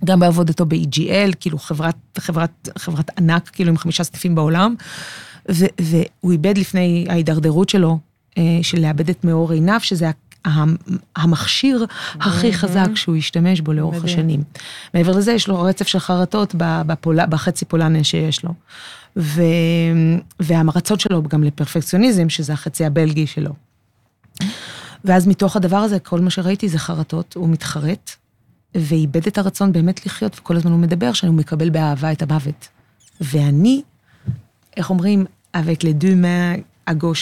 [0.05, 4.75] גם בעבודתו ב-EGL, כאילו חברת, חברת, חברת ענק, כאילו עם חמישה סניפים בעולם,
[5.51, 7.99] ו, והוא איבד לפני ההידרדרות שלו,
[8.37, 10.11] אה, של לאבד את מאור עיניו, שזה ה-
[11.15, 14.03] המכשיר הכי חזק שהוא השתמש בו לאורך.
[14.03, 14.43] השנים.
[14.93, 18.53] מעבר לזה, יש לו רצף של חרטות בפול- בחצי פולן שיש לו.
[19.17, 19.41] ו...
[20.39, 23.51] והמרצות שלו גם לפרפקציוניזם, שזה החצי הבלגי שלו.
[25.05, 28.11] ואז מתוך הדבר הזה, כל מה שראיתי זה חרטות, הוא מתחרט,
[28.75, 32.67] ואיבד את הרצון באמת לחיות, וכל הזמן הוא מדבר שהוא מקבל באהבה את המוות.
[33.21, 33.81] ואני,
[34.77, 35.25] איך אומרים,
[35.57, 36.71] avec les deux mains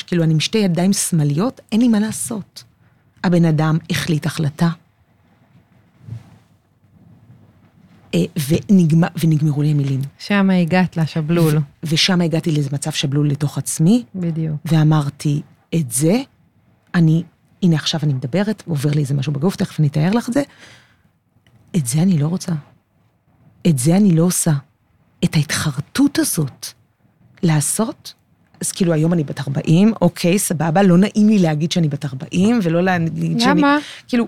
[0.08, 2.64] כאילו אני עם שתי ידיים שמאליות, אין לי מה לעשות.
[3.24, 4.70] הבן אדם החליט החלטה.
[8.16, 10.02] אה, ונגמר, ונגמרו לי המילים.
[10.20, 11.58] שם הגעת לשבלול.
[11.84, 14.56] ושם הגעתי לאיזה מצב שבלול לתוך עצמי, בדיוק.
[14.66, 15.42] ואמרתי,
[15.76, 16.22] את זה,
[16.96, 17.24] אני,
[17.64, 20.44] הנה עכשיו אני מדברת, עובר לי איזה משהו בגוף, תכף אני אתאר לך את זה,
[21.76, 22.52] את זה אני לא רוצה.
[23.68, 24.54] את זה אני לא עושה.
[25.24, 26.68] את ההתחרטות הזאת
[27.44, 28.14] לעשות,
[28.62, 32.60] אז כאילו היום אני בת 40, אוקיי, סבבה, לא נעים לי להגיד שאני בת 40,
[32.64, 33.60] ולא להגיד שאני...
[33.62, 33.78] למה?
[34.08, 34.28] כאילו,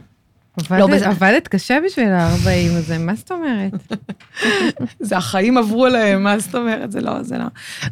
[0.57, 3.71] עבדת, בזה- עבדת קשה בשביל ה-40 הזה, מה זאת אומרת?
[4.99, 6.91] זה החיים עברו עליהם, מה זאת אומרת?
[6.91, 7.45] זה לא, זה לא,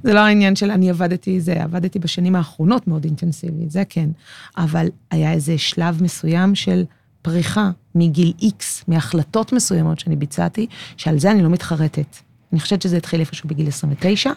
[0.04, 4.10] זה לא העניין של אני עבדתי, זה עבדתי בשנים האחרונות מאוד אינטנסיבית, זה כן.
[4.58, 6.84] אבל היה איזה שלב מסוים של
[7.22, 12.16] פריחה מגיל איקס, מהחלטות מסוימות שאני ביצעתי, שעל זה אני לא מתחרטת.
[12.52, 14.32] אני חושבת שזה התחיל איפשהו בגיל 29.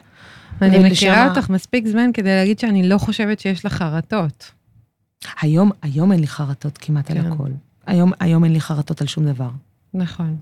[0.63, 4.51] אני מכירה ה- אותך מספיק זמן כדי להגיד שאני לא חושבת שיש לך חרטות.
[5.43, 7.33] היום, היום אין לי חרטות כמעט על כן.
[7.33, 7.49] הכל.
[7.87, 9.49] היום, היום אין לי חרטות על שום דבר.
[9.95, 10.37] נכון.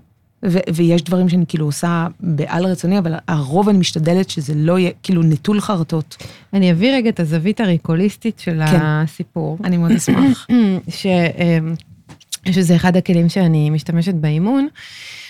[0.45, 4.91] ו- ויש דברים שאני כאילו עושה בעל רצוני, אבל הרוב אני משתדלת שזה לא יהיה,
[5.03, 6.17] כאילו נטול חרטות.
[6.53, 8.79] אני אביא רגע את הזווית הריקוליסטית של כן.
[8.81, 9.57] הסיפור.
[9.63, 10.47] אני מאוד אשמח.
[10.89, 11.05] ש...
[11.05, 11.73] אמ,
[12.51, 14.67] שזה אחד הכלים שאני משתמשת באימון,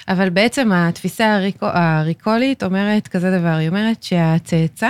[0.08, 4.90] אבל בעצם התפיסה הריקו, הריקולית אומרת כזה דבר, היא אומרת שהצאצא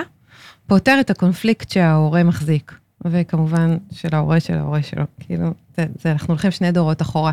[0.67, 2.73] פותר את הקונפליקט שההורה מחזיק,
[3.05, 7.31] וכמובן של ההורה של ההורה שלו, כאילו, זה, זה, אנחנו הולכים שני דורות אחורה.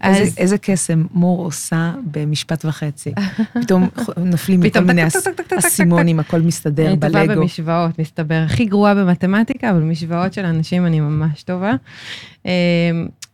[0.00, 3.12] אז איזה, איזה קסם מור עושה במשפט וחצי.
[3.62, 5.02] פתאום נופלים מכל מיני.
[5.58, 7.40] אסימונים, הכל מסתדר אני טובה בלגו.
[7.40, 8.42] במשוואות, מסתבר.
[8.46, 11.72] הכי גרועה במתמטיקה, אבל במשוואות של אנשים אני ממש טובה.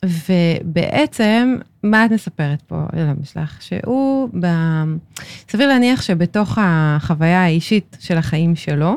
[0.07, 3.63] ובעצם, מה את מספרת פה לאבא שלך?
[3.63, 4.47] שהוא, ב...
[5.51, 8.97] סביר להניח שבתוך החוויה האישית של החיים שלו,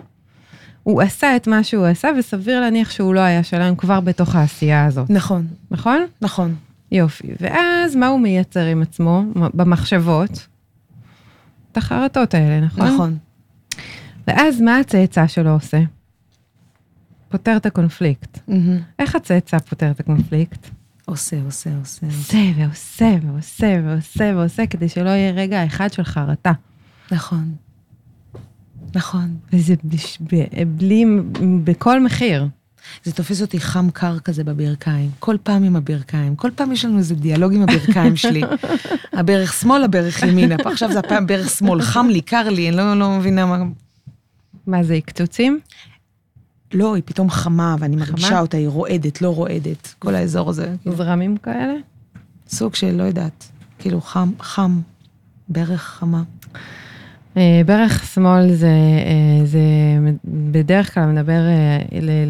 [0.84, 4.86] הוא עשה את מה שהוא עשה, וסביר להניח שהוא לא היה שלם כבר בתוך העשייה
[4.86, 6.06] הזאת, נכון, נכון?
[6.22, 6.56] נכון.
[6.92, 7.28] יופי.
[7.40, 10.48] ואז מה הוא מייצר עם עצמו במחשבות?
[11.72, 12.88] את החרטות האלה, נכון?
[12.88, 13.18] נכון.
[14.28, 15.80] ואז מה הצאצא שלו עושה?
[17.30, 18.40] פותר את הקונפליקט.
[18.48, 18.80] מהמם.
[19.00, 20.70] איך הצאצא פותר את הקונפליקט?
[21.10, 22.08] עושה, עושה, עושה.
[22.08, 26.52] עושה ועושה ועושה ועושה ועושה, כדי שלא יהיה רגע אחד של חרטה.
[27.12, 27.56] נכון.
[28.96, 29.36] נכון.
[29.54, 31.06] וזה בש- ב- בלי,
[31.64, 32.48] בכל מחיר.
[33.04, 35.12] זה תופס אותי חם קר כזה בברכיים.
[35.20, 36.36] כל פעם עם הברכיים.
[36.36, 38.42] כל פעם יש לנו איזה דיאלוג עם הברכיים שלי.
[39.14, 40.56] הברך שמאל, הברך ימינה.
[40.64, 41.82] פה עכשיו זה הפעם ברך שמאל.
[41.82, 43.64] חם לי, קר לי, אני לא, לא מבינה מה...
[44.68, 45.60] מה זה, קצוצים?
[46.74, 48.06] לא, היא פתאום חמה, ואני חמה?
[48.06, 49.96] מרגישה אותה, היא רועדת, לא רועדת.
[50.00, 50.74] כל האזור הזה.
[50.82, 51.74] כאילו, זרמים כאלה?
[52.48, 53.48] סוג של, לא יודעת,
[53.80, 54.80] כאילו חם, חם,
[55.50, 56.24] ברך חמה.
[57.38, 59.60] אה, ברך שמאל זה, אה, זה
[60.26, 61.80] בדרך כלל מדבר אה,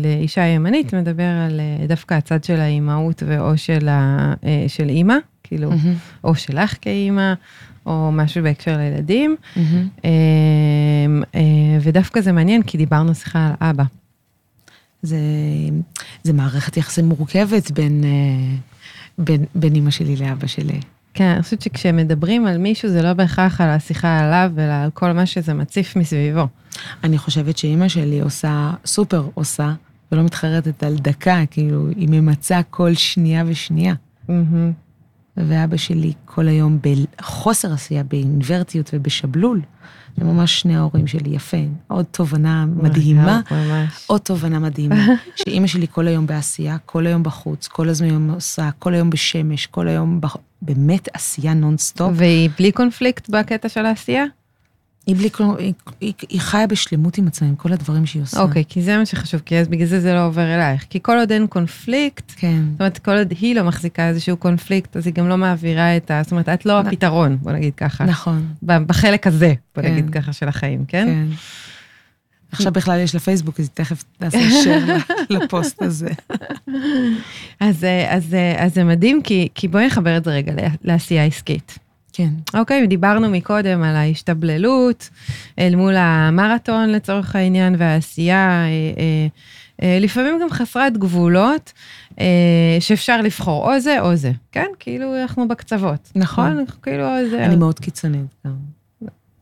[0.01, 4.33] לאישה ימנית, מדבר על דווקא הצד של האימהות ואו של, ה-
[4.67, 7.33] של אימא, כאילו, מהמם, או שלך כאימא,
[7.85, 9.35] או משהו בהקשר לילדים.
[10.05, 10.09] אה,
[11.81, 13.83] ודווקא זה מעניין, כי דיברנו שיחה על אבא.
[15.01, 15.17] זה,
[16.23, 18.55] זה מערכת יחסים מורכבת בין, אה,
[19.17, 20.79] בין, בין אימא שלי לאבא שלי.
[21.13, 25.11] כן, אני חושבת שכשמדברים על מישהו, זה לא בהכרח על השיחה עליו, אלא על כל
[25.11, 26.47] מה שזה מציף מסביבו.
[27.03, 29.73] אני חושבת שאימא שלי עושה, סופר עושה,
[30.11, 33.93] ולא מתחרטת על דקה, כאילו, היא ממצה כל שנייה ושנייה.
[34.29, 34.71] מהמם.
[35.37, 39.61] ואבא שלי כל היום בחוסר עשייה, באינוורטיות ובשבלול.
[40.17, 41.57] זה ממש שני ההורים שלי, יפה.
[41.87, 44.03] עוד תובנה מדהימה, ממש.
[44.07, 45.07] עוד תובנה מדהימה.
[45.35, 49.87] שאימא שלי כל היום בעשייה, כל היום בחוץ, כל הזמן עושה, כל היום בשמש, כל
[49.87, 50.37] היום, בח...
[50.61, 52.11] באמת עשייה נונסטופ.
[52.15, 54.25] והיא בלי קונפליקט בקטע של העשייה?
[55.09, 58.41] היא, בלי, כל- היא, היא, היא חיה בשלמות עם עצמה, עם כל הדברים שהיא עושה.
[58.41, 60.85] אוקיי, כי זה מה שחשוב, כי אז בגלל זה זה לא עובר אלייך.
[60.89, 62.61] כי כל עוד אין קונפליקט, כן.
[62.71, 66.11] זאת אומרת, כל עוד היא לא מחזיקה איזשהו קונפליקט, אז היא גם לא מעבירה את
[66.11, 66.21] ה...
[66.23, 68.05] זאת אומרת, את לא נ- הפתרון, בוא נגיד ככה.
[68.05, 69.91] נכון, בחלק הזה, בוא כן.
[69.91, 71.05] נגיד ככה, של החיים, כן?
[71.07, 71.25] כן.
[72.51, 76.09] עכשיו בכלל יש לה פייסבוק, אז תכף תעשה share לפוסט הזה.
[77.59, 81.25] אז, אה, אז, אה, אז זה מדהים, כי, כי בואי נחבר את זה רגע לעשייה
[81.25, 81.79] עסקית.
[82.19, 82.59] כן.
[82.59, 85.09] אוקיי, דיברנו מקודם על ההשתבללות
[85.59, 89.27] אל מול המרתון לצורך העניין והעשייה, אה, אה,
[89.81, 91.73] אה, לפעמים גם חסרת גבולות,
[92.19, 94.65] אה, שאפשר לבחור או זה או זה, כן?
[94.79, 96.11] כאילו אנחנו בקצוות.
[96.15, 96.57] נכון.
[96.59, 97.45] אנחנו כאילו או זה.
[97.45, 98.53] אני מאוד קיצונית גם.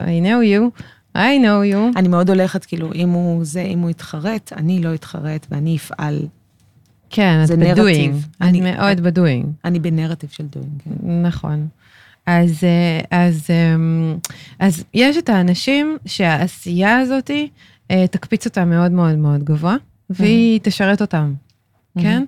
[0.02, 0.82] I know you,
[1.16, 2.00] I know you.
[2.00, 6.28] אני מאוד הולכת, כאילו, אם הוא זה, אם הוא יתחרט, אני לא אתחרט ואני אפעל.
[7.10, 8.16] כן, את ב doing.
[8.42, 9.46] אני מאוד ב doing.
[9.66, 11.22] אני בנרטיב של doing, כן.
[11.22, 11.68] נכון.
[12.28, 14.18] אז, אה, אז, אמ,
[14.60, 17.32] אז יש את האנשים שהעשייה הזאת
[17.92, 19.76] אה, תקפיץ אותם מאוד מאוד מאוד גבוה,
[20.10, 21.34] והיא תשרת אותם,
[22.00, 22.24] כן?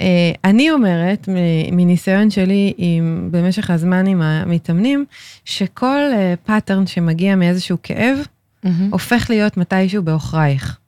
[0.00, 1.28] אה, אני אומרת,
[1.72, 5.04] מניסיון שלי עם, במשך הזמן עם המתאמנים,
[5.44, 6.00] שכל
[6.44, 8.18] pattern שמגיע מאיזשהו כאב,
[8.64, 8.88] מהמם.
[8.92, 10.78] הופך להיות מתישהו בעוכרייך.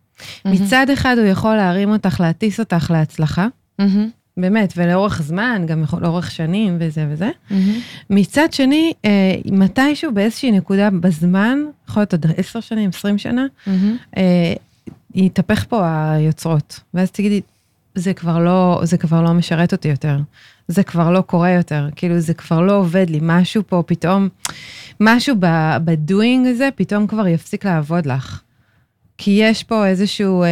[0.45, 3.47] מצד אחד הוא יכול להרים אותך, להטיס אותך להצלחה,
[3.79, 4.09] מהמם.
[4.37, 7.31] באמת, ולאורך זמן, גם לאורך שנים וזה וזה.
[7.51, 7.81] מהמם.
[8.11, 13.97] מצד שני, אה, מתישהו באיזושהי נקודה בזמן, יכול להיות עוד עשר שנים, עשרים שנה, מהמם.
[14.17, 14.55] אה,
[15.15, 16.81] יתהפך פה היוצרות.
[16.95, 17.41] ואז תגידי,
[17.95, 20.19] זה כבר לא, זה כבר לא משרת אותי יותר.
[20.69, 21.89] זה כבר לא קורה יותר.
[21.97, 23.19] כאילו, זה כבר לא עובד לי.
[23.23, 24.29] משהו פה פתאום,
[25.01, 25.37] משהו
[25.85, 28.41] בדואינג הזה, פתאום כבר יפסיק לעבוד לך.
[29.19, 30.49] כי יש פה איזשהו אה,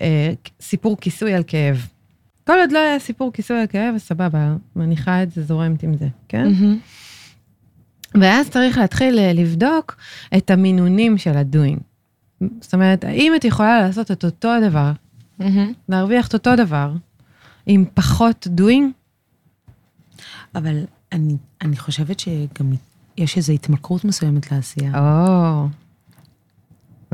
[0.00, 1.86] אה, סיפור כיסוי על כאב.
[2.46, 5.96] כל עוד לא היה סיפור כיסוי על כאב, אז סבבה, מניחה את זה, זורמת עם
[5.96, 6.46] זה, כן?
[8.20, 9.96] ואז צריך להתחיל אה, לבדוק
[10.36, 11.78] את המינונים של הדוינג.
[12.60, 14.92] זאת אומרת, האם את יכולה לעשות את אותו הדבר.
[15.88, 16.92] להרוויח את אותו דבר,
[17.66, 18.92] עם פחות doing?
[20.54, 22.72] אבל אני, אני חושבת שגם
[23.16, 24.92] יש איזו התמכרות מסוימת לעשייה.
[24.98, 25.68] או,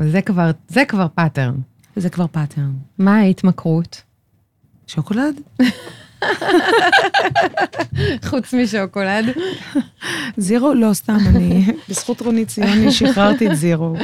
[0.01, 1.55] זה כבר, זה כבר pattern.
[1.95, 2.73] זה כבר pattern.
[2.97, 4.01] מה ההתמכרות?
[4.93, 5.41] שוקולד?
[8.25, 9.25] חוץ משוקולד.
[10.37, 10.73] זירו?
[10.73, 13.95] לא, סתם, אני, בזכות רונית ציוני שחררתי את זירו.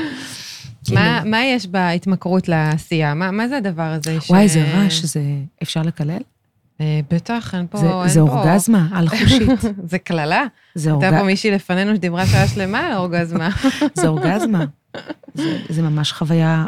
[0.94, 3.14] מה, מה יש בהתמכרות לעשייה?
[3.14, 4.22] מה, מה זה הדבר הזה?
[4.22, 4.30] ש...
[4.30, 5.22] וואי, זה רעש, זה...
[5.64, 6.22] אפשר לקלל?
[6.82, 7.78] אה, בטח, אין פה...
[7.78, 9.50] זה, אין זה פה- אורגזמה על-חושית.
[9.92, 10.44] זה קללה.
[10.76, 11.20] זה, הייתה אורג...
[11.20, 13.50] פה מישהי לפנינו שדיברה שעה שלמה על אורגזמה.
[14.00, 14.66] זה אורגזמה.
[15.34, 16.66] זה, זה ממש חוויה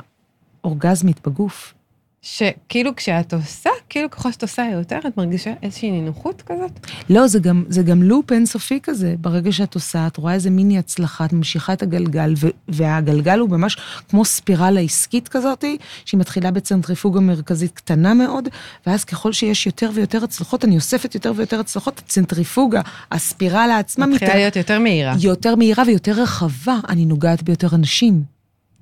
[0.63, 1.73] אורגזמית בגוף.
[2.21, 6.71] שכאילו כשאת עושה, כאילו ככל שאת עושה יותר, את מרגישה איזושהי נינוחות כזאת?
[7.09, 9.15] לא, זה גם, זה גם לופ אינסופי כזה.
[9.21, 13.49] ברגע שאת עושה, את רואה איזה מיני הצלחה, את ממשיכה את הגלגל, ו- והגלגל הוא
[13.49, 13.77] ממש
[14.09, 15.65] כמו ספירלה עסקית כזאת,
[16.05, 18.47] שהיא מתחילה בצנטריפוגה מרכזית קטנה מאוד,
[18.87, 24.35] ואז ככל שיש יותר ויותר הצלחות, אני אוספת יותר ויותר הצלחות, הצנטריפוגה, הספירלה עצמה מתחילה
[24.35, 25.15] להיות יותר מהירה.
[25.19, 28.23] יותר מהירה ויותר רחבה, אני נוגעת ביותר אנשים.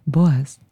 [0.08, 0.66] בועז.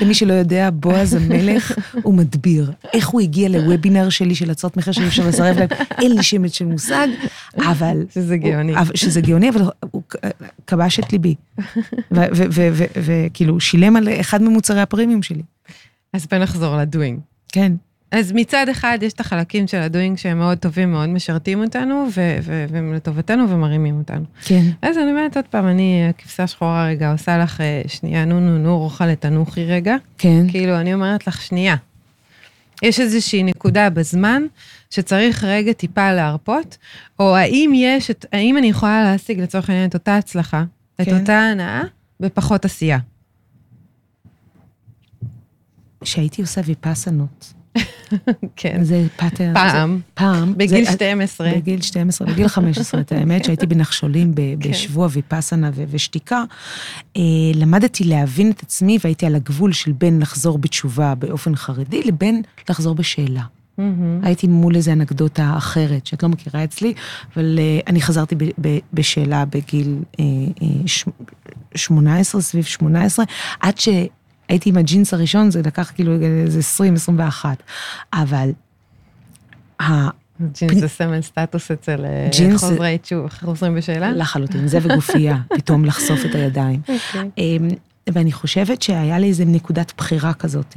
[0.00, 2.72] למי שלא יודע, בועז המלך הוא מדביר.
[2.92, 6.52] איך הוא הגיע לוובינר שלי של הצעות מחיר שאי אפשר לסרב להם, אין לי שמץ
[6.52, 7.08] של מושג,
[7.58, 8.04] אבל...
[8.14, 8.74] שזה גאוני.
[8.94, 10.02] שזה גאוני, אבל הוא
[10.66, 11.34] כבש את ליבי.
[12.96, 15.42] וכאילו, שילם על אחד ממוצרי הפרימיום שלי.
[16.12, 17.18] אז בוא נחזור לדוינג.
[17.48, 17.72] כן.
[18.14, 22.06] אז מצד אחד יש את החלקים של הדוינג שהם מאוד טובים, מאוד משרתים אותנו,
[22.70, 24.24] והם לטובתנו ומרימים אותנו.
[24.44, 24.62] כן.
[24.82, 28.58] אז אני אומרת עוד פעם, אני, הכבשה שחורה רגע, עושה לך אה, שנייה, נו נו
[28.58, 29.96] נו, רוחה לתנוחי רגע.
[30.18, 30.46] כן.
[30.48, 31.76] כאילו, אני אומרת לך, שנייה.
[32.82, 34.42] יש איזושהי נקודה בזמן
[34.90, 36.76] שצריך רגע טיפה להרפות,
[37.18, 40.64] או האם יש, את, האם אני יכולה להשיג לצורך העניין את אותה הצלחה,
[41.00, 41.20] את כן.
[41.20, 41.82] אותה הנאה,
[42.20, 42.98] בפחות עשייה.
[46.04, 47.54] שהייתי עושה ויפאסנות.
[48.56, 48.84] כן.
[48.84, 49.54] זה pattern.
[49.54, 50.54] פעם, פעם.
[50.56, 51.52] בגיל זה- 12.
[51.56, 54.70] בגיל 12, בגיל 15, את האמת שהייתי בנחשולים ב- כן.
[54.70, 56.42] בשבוע ויפאסנה ו- ושתיקה,
[57.16, 57.22] אה,
[57.54, 62.94] למדתי להבין את עצמי והייתי על הגבול של בין לחזור בתשובה באופן חרדי לבין לחזור
[62.94, 63.42] בשאלה.
[63.78, 64.20] מהמם.
[64.24, 66.94] הייתי מול איזו אנקדוטה אחרת, שאת לא מכירה אצלי,
[67.36, 70.18] אבל uh, אני חזרתי ב- ב- בשאלה בגיל uh,
[70.60, 71.04] uh, ש-
[71.76, 73.24] 18, סביב 18,
[73.60, 73.78] עד
[74.48, 76.12] שהייתי עם הג'ינס הראשון, זה לקח כאילו
[76.44, 77.62] איזה 20, 21.
[78.12, 78.50] אבל
[80.40, 82.28] ג'ינס זה סמל סטטוס אצל אה,
[82.58, 84.12] חוזרי תשוב, חוזרים בשאלה?
[84.12, 86.80] לחלוטין, זה וגופייה, פתאום לחשוף את הידיים.
[86.80, 87.30] אוקיי.
[87.38, 87.68] אמ,
[88.12, 90.76] ואני חושבת שהיה לי איזה נקודת בחירה כזאת,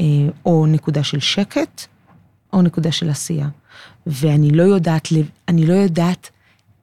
[0.00, 0.06] אה,
[0.46, 1.86] או נקודה של שקט,
[2.52, 3.48] או נקודה של עשייה.
[4.06, 5.08] ואני לא יודעת,
[5.48, 6.30] אני לא יודעת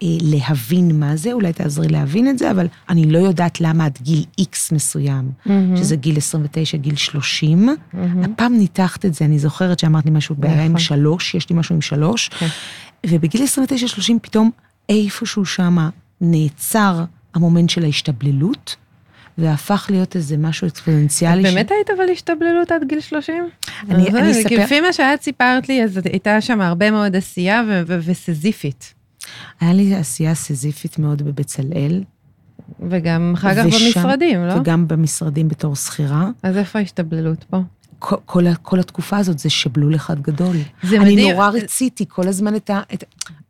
[0.03, 4.23] להבין מה זה, אולי תעזרי להבין את זה, אבל אני לא יודעת למה עד גיל
[4.37, 5.77] איקס מסוים, מהמם.
[5.77, 8.23] שזה גיל 29, גיל 30, מהמם.
[8.23, 10.79] הפעם ניתחת את זה, אני זוכרת שאמרת לי משהו בעיה עם נכון.
[10.79, 12.47] שלוש, יש לי משהו עם שלוש, כן.
[13.05, 13.47] ובגיל 29-30
[14.21, 14.51] פתאום
[14.89, 15.89] איפשהו שמה
[16.21, 17.03] נעצר
[17.35, 18.75] המומנט של ההשתבללות,
[19.37, 21.41] והפך להיות איזה משהו אקספוננציאלי.
[21.49, 23.43] ש- באמת היית אבל השתבללות עד גיל 30?
[23.89, 27.81] אני- אני אספר- לפי מה שאת סיפרת לי, אז הייתה שם הרבה מאוד עשייה ו-
[27.87, 28.93] ו- וסזיפית.
[29.59, 32.03] היה לי עשייה סיזיפית מאוד בבצלאל,
[32.89, 34.53] וגם אחר כך ושם- במשרדים, לא?
[34.53, 36.29] וגם במשרדים בתור שכירה.
[36.43, 37.57] אז איפה ההשתבללות פה?
[37.99, 40.55] כל, כל, כל התקופה הזאת זה שבלול אחד גדול.
[40.83, 41.31] זה אני מדהים.
[41.31, 42.81] נורא רציתי כל הזמן את ה...
[42.93, 43.03] את...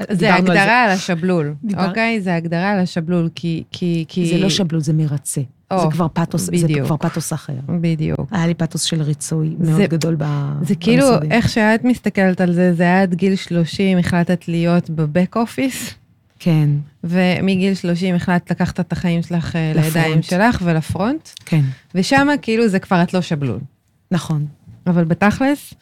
[0.10, 2.22] זה דיברנו על הגדרה על השבלול, דיבר- אוקיי?
[2.22, 3.64] זה הגדרה על השבלול, כי...
[3.72, 4.26] כי, כי...
[4.30, 5.42] זה לא שבלול, זה מרצה.
[5.72, 6.86] או, זה כבר פתוס, זה בדיוק.
[6.88, 7.54] כבר פתוס אחר.
[7.82, 8.20] בדיוק.
[8.32, 11.32] היה לי פתוס של ריצוי מאוד זה- גדול ב- זה כאילו, במשרדים.
[11.32, 15.94] איך שאת מסתכלת על זה, זה עד גיל 30 החלטת להיות בבק אופיס,
[16.40, 16.70] כן,
[17.04, 19.96] ומגיל 30 החלטת לקחת את החיים שלך אה, לפרונט.
[19.96, 21.62] לידיים שלך ולפרונט, כן,
[21.96, 23.60] ושם כאילו זה כבר את לא שבלול.
[24.12, 24.46] נכון.
[24.88, 25.74] אבל בתכלס,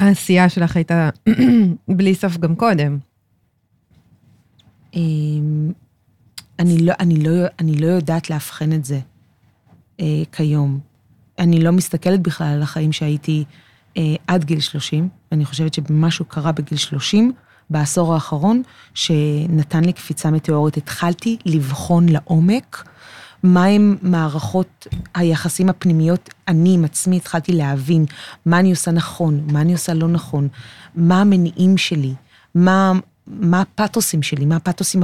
[0.00, 1.10] העשייה שלך הייתה
[1.96, 2.98] בלי סוף גם קודם.
[4.94, 5.72] אמ,
[6.58, 8.98] אני לא, אני לא, אני לא יודעת לאבחן את זה
[10.00, 10.80] אה, כיום.
[11.38, 13.44] אני לא מסתכלת בכלל על החיים שהייתי
[13.96, 17.32] אה, עד גיל 30, ואני חושבת שמשהו קרה בגיל 30,
[17.70, 18.62] בעשור האחרון,
[18.94, 20.76] שנתן לי קפיצה מטאורית.
[20.76, 22.88] התחלתי לבחון לעומק
[23.42, 28.04] מהם מערכות היחסים הפנימיות, אני עם עצמי התחלתי להבין
[28.46, 30.48] מה אני עושה נכון, מה אני עושה לא נכון,
[30.94, 32.14] מה המניעים שלי,
[32.54, 32.92] מה,
[33.26, 35.02] מה הפתוסים שלי, מה הפתוסים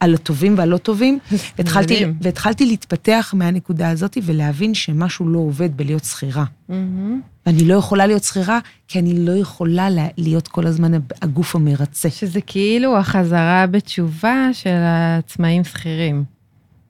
[0.00, 1.18] על הטובים והלא טובים.
[1.58, 2.04] התחלתי.
[2.20, 6.44] והתחלתי להתפתח מהנקודה הזאת ולהבין שמשהו לא עובד בלהיות שכירה.
[6.68, 7.20] מהמם.
[7.46, 10.92] ואני לא יכולה להיות שכירה, כי אני לא יכולה לה- להיות כל הזמן
[11.22, 12.10] הגוף המרצה.
[12.10, 16.24] שזה כאילו החזרה בתשובה של העצמאים שכירים.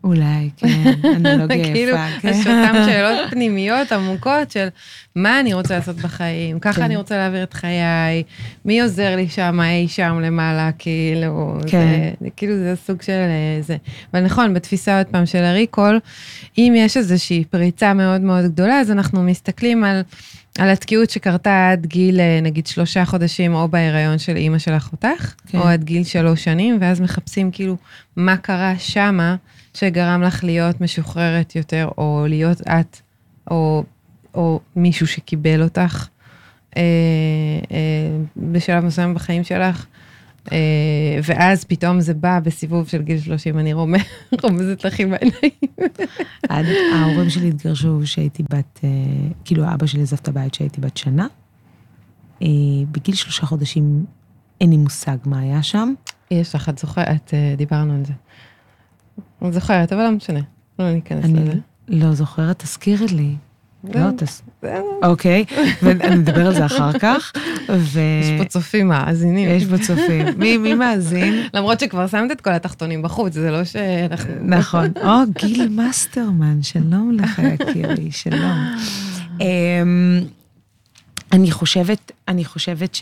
[0.04, 2.42] אולי, כן, אנלוגיה כאילו, יפה, אז כן.
[2.42, 4.68] שאותן שאלות פנימיות עמוקות של
[5.16, 6.82] מה אני רוצה לעשות בחיים, ככה כן.
[6.82, 8.22] אני רוצה להעביר את חיי,
[8.64, 11.68] מי עוזר לי שם, אי שם למעלה, כאילו, כן.
[11.68, 13.76] זה, זה כאילו זה סוג של אה, זה.
[14.14, 16.00] אבל נכון, בתפיסה עוד פעם של הריקול,
[16.58, 20.02] אם יש איזושהי פריצה מאוד מאוד גדולה, אז אנחנו מסתכלים על...
[20.58, 25.34] על התקיעות שקרתה עד גיל, אה, נגיד, שלושה חודשים, או בהיריון של אימא של אחותך,
[25.46, 25.58] כן.
[25.58, 27.76] או עד גיל שלוש שנים, ואז מחפשים כאילו
[28.16, 29.36] מה קרה שמה
[29.74, 32.96] שגרם לך להיות משוחררת יותר, או להיות את,
[33.50, 33.84] או,
[34.34, 36.08] או מישהו שקיבל אותך
[36.76, 36.82] אה,
[37.72, 37.76] אה,
[38.36, 39.86] בשלב מסוים בחיים שלך.
[40.52, 40.56] אה,
[41.24, 45.52] ואז פתאום זה בא בסיבוב של גיל 30, אני רומז- רומזת לך עם העיניים.
[46.94, 48.88] ההורים שלי התגרשו כשהייתי בת, אה,
[49.44, 51.26] כאילו אבא שלי עזב את הבית כשהייתי בת שנה.
[52.42, 52.46] אה,
[52.92, 54.04] בגיל שלושה חודשים
[54.60, 55.94] אין לי מושג מה היה שם.
[56.30, 58.12] יש לך, את זוכרת, אה, דיברנו על זה.
[59.46, 60.40] את זוכרת, אבל לא משנה,
[60.78, 61.52] לא ניכנס אני לזה.
[61.88, 63.34] לא זוכרת, תזכירי לי.
[63.84, 64.42] לא, לא, תס...
[64.58, 64.82] בסדר.
[65.02, 65.44] אוקיי,
[65.82, 67.32] ונדבר על זה אחר כך.
[67.68, 68.00] ו...
[68.22, 69.48] יש פה צופים מאזינים.
[69.50, 70.26] יש פה צופים.
[70.38, 71.42] מי, מי מאזין?
[71.54, 74.34] למרות שכבר שמת את כל התחתונים בחוץ, זה לא שאנחנו...
[74.44, 74.86] נכון.
[75.04, 78.74] או, גיל מאסטרמן, שלום לך, יקירי, שלום.
[79.40, 80.20] אמ,
[81.32, 82.96] אני חושבת, אני חושבת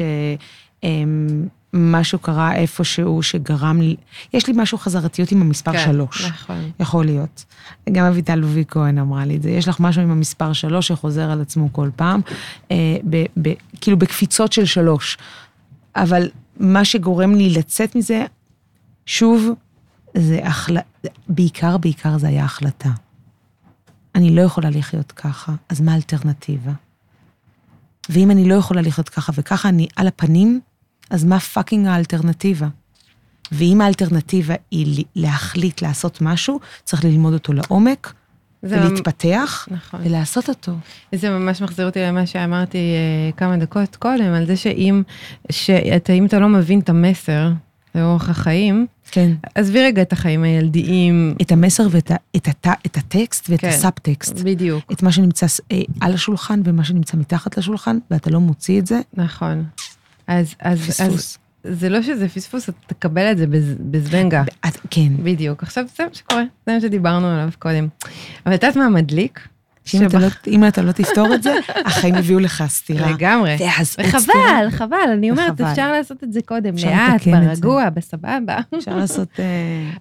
[1.72, 3.96] שמשהו קרה איפשהו שגרם לי,
[4.34, 6.24] יש לי משהו חזרתיות עם המספר כן, שלוש.
[6.24, 6.70] נכון.
[6.80, 7.44] יכול להיות.
[7.92, 9.50] גם אביטל לוי כהן אמרה לי את זה.
[9.50, 12.20] יש לך משהו עם המספר שלוש שחוזר על עצמו כל פעם,
[12.70, 15.18] אה, ב, ב, כאילו בקפיצות של שלוש.
[15.96, 16.28] אבל
[16.60, 18.24] מה שגורם לי לצאת מזה,
[19.06, 19.50] שוב,
[20.16, 22.90] זה החלטה, בעיקר, בעיקר זה היה החלטה.
[24.14, 26.72] אני לא יכולה לחיות ככה, אז מה האלטרנטיבה?
[28.08, 30.60] ואם אני לא יכולה לחיות ככה וככה, אני על הפנים,
[31.10, 32.68] אז מה fucking האלטרנטיבה?
[33.52, 38.12] ואם האלטרנטיבה היא להחליט לעשות משהו, צריך ללמוד אותו לעומק,
[38.62, 40.00] ולהתפתח, נכון.
[40.04, 40.72] ולעשות אותו.
[41.14, 45.02] זה ממש מחזיר אותי למה שאמרתי אה, כמה דקות קודם, על זה שאם,
[45.52, 47.50] שאתה, אם אתה לא מבין את המסר
[47.94, 49.32] לאורך החיים, כן.
[49.54, 51.34] עזבי רגע את החיים הילדיים.
[51.42, 53.68] את המסר ואת את הת, את הטקסט ואת כן.
[53.68, 54.38] הסאבטקסט.
[54.38, 58.86] בדיוק, את מה שנמצא אה, על השולחן ומה שנמצא מתחת לשולחן, ואתה לא מוציא את
[58.86, 59.64] זה, נכון.
[60.28, 61.38] אז, אז, אז פספוס.
[61.64, 64.42] זה לא שזה פספוס, אתה תקבל את זה בז- בזבנגה.
[64.68, 65.08] את- כן.
[65.22, 65.62] בדיוק.
[65.62, 67.88] עכשיו זה מה שקורה, זה מה שדיברנו עליו קודם.
[68.46, 69.48] אבל את יודעת מה מדליק?
[69.84, 71.52] שאם אתה שבח- לא- אם אתה לא תפתור את זה,
[71.86, 73.10] החיים יביאו לך סתירה.
[73.10, 73.56] לגמרי.
[73.60, 73.96] ואז.
[73.98, 75.70] וחבל, חבל, אני אומרת, וחבל.
[75.70, 77.30] אפשר לעשות את זה קודם, לאט, את זה.
[77.30, 78.58] ברגוע, בסבבה.
[78.78, 79.44] אפשר לעשות אה,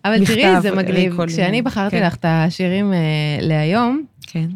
[0.06, 2.98] אבל מכתב תראי, זה מגניב, כשאני בחרתי כן, לך את השירים אה,
[3.42, 4.48] להיום, כן.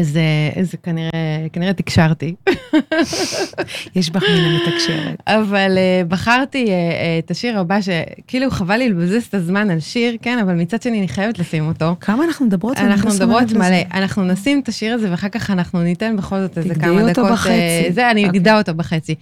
[0.00, 0.18] אז
[0.62, 1.10] זה כנראה,
[1.52, 2.34] כנראה תקשרתי.
[3.96, 5.22] יש בך מן המתקשרת.
[5.26, 9.80] אבל אה, בחרתי אה, אה, את השיר הבא, שכאילו חבל לי לבזבז את הזמן על
[9.80, 11.96] שיר, כן, אבל מצד שני אני חייבת לשים אותו.
[12.00, 12.78] כמה אנחנו מדברות?
[12.78, 13.52] אנחנו מדברות.
[13.52, 17.00] מלא, אנחנו נשים את השיר הזה ואחר כך אנחנו ניתן בכל זאת איזה תגדעי כמה
[17.00, 17.24] אותו דקות.
[17.26, 17.92] אה, בחצי.
[17.92, 18.40] זה, אני אוקיי.
[18.40, 19.14] אגדע אותו בחצי.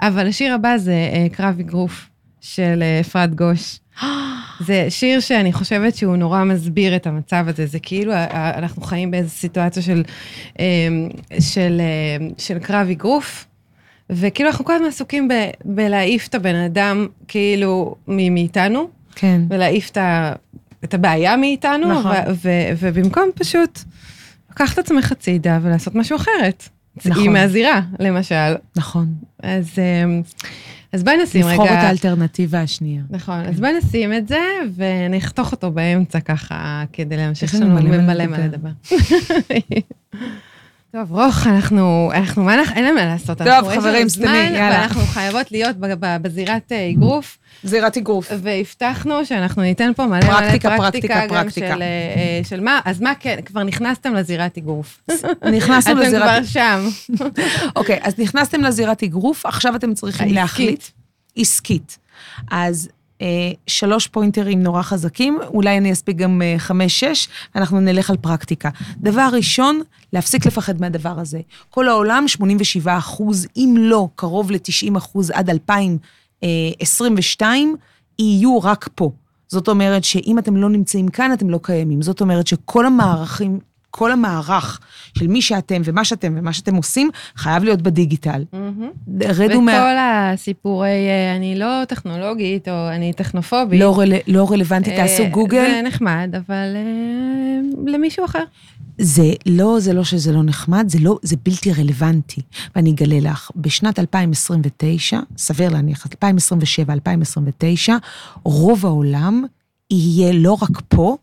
[0.00, 0.94] אבל השיר הבא זה
[1.32, 2.08] קרב אגרוף
[2.40, 3.78] של אפרת גוש.
[4.60, 9.30] זה שיר שאני חושבת שהוא נורא מסביר את המצב הזה, זה כאילו אנחנו חיים באיזו
[9.30, 10.02] סיטואציה של,
[10.60, 10.64] אה,
[11.40, 13.46] של, אה, של קרב אגרוף,
[14.10, 19.40] וכאילו אנחנו כל הזמן עסוקים ב- בלהעיף את הבן אדם כאילו מ- מאיתנו, כן.
[19.50, 20.32] ולהעיף את, ה,
[20.84, 22.12] את הבעיה מאיתנו, נכון.
[22.12, 23.78] ו, ו, ובמקום פשוט
[24.50, 26.68] לקחת את עצמך הצידה ולעשות משהו אחרת.
[27.04, 27.22] נכון.
[27.22, 28.54] היא מהזירה, למשל.
[28.76, 29.06] נכון.
[29.42, 30.22] אז, אמ,
[30.94, 31.52] אז בואי נשים רגע...
[31.52, 33.02] לבחור את האלטרנטיבה השנייה.
[33.10, 34.40] נכון, אז בואי נשים את זה,
[34.76, 38.70] ונחתוך אותו באמצע ככה, כדי להמשיך, לנו לנו מלא מה מלא מה לדבר.
[40.94, 43.38] טוב, רוח, אנחנו, אנחנו, מה אנחנו, אין לנו מה לעשות.
[43.38, 44.70] טוב, אנחנו- חברים, סתמי, יאללה.
[44.70, 45.76] ואנחנו חייבות להיות
[46.22, 47.38] בזירת אה, אגרוף.
[47.64, 48.32] זירת אגרוף.
[48.42, 51.74] והבטחנו שאנחנו ניתן פה מלא פרקטיקה, מלא פרקטיקה, פרקטיקה, גם פרקטיקה.
[51.74, 55.00] של, אה, של מה, אז מה כן, כבר נכנסתם לזירת אגרוף.
[55.52, 56.22] נכנסנו אתם לזירת...
[56.28, 56.88] כבר שם.
[57.76, 60.34] אוקיי, אז נכנסתם לזירת אגרוף, עכשיו אתם צריכים.
[60.34, 60.84] להחליט.
[61.36, 61.98] עסקית.
[62.50, 62.93] אז אה,
[63.66, 68.70] שלוש פוינטרים נורא חזקים, אולי אני אספיק גם אה, חמש-שש, אנחנו נלך על פרקטיקה.
[68.96, 69.80] דבר ראשון,
[70.12, 71.40] להפסיק לפחד מהדבר הזה.
[71.70, 77.76] כל העולם, 87 אחוז, אם לא קרוב ל-90 אחוז עד 2022,
[78.18, 79.10] יהיו רק פה.
[79.48, 82.02] זאת אומרת שאם אתם לא נמצאים כאן, אתם לא קיימים.
[82.02, 83.58] זאת אומרת שכל המערכים,
[83.96, 84.80] כל המערך
[85.18, 88.44] של מי שאתם ומה שאתם ומה שאתם עושים, חייב להיות בדיגיטל.
[89.24, 89.72] רדו מה...
[89.72, 93.80] וכל הסיפורי, אה, אני לא טכנולוגית, או אני טכנופובית.
[93.80, 94.12] לא, רל...
[94.26, 95.66] לא רלוונטי, אה, תעשו גוגל.
[95.70, 98.44] זה נחמד, אבל אה, למישהו אחר.
[98.98, 102.40] זה לא, זה לא שזה לא נחמד, זה לא, זה בלתי רלוונטי.
[102.76, 107.96] ואני אגלה לך, בשנת 2029, סביר להניח, 2027, 2029,
[108.44, 109.44] רוב העולם
[109.90, 111.16] יהיה לא רק פה,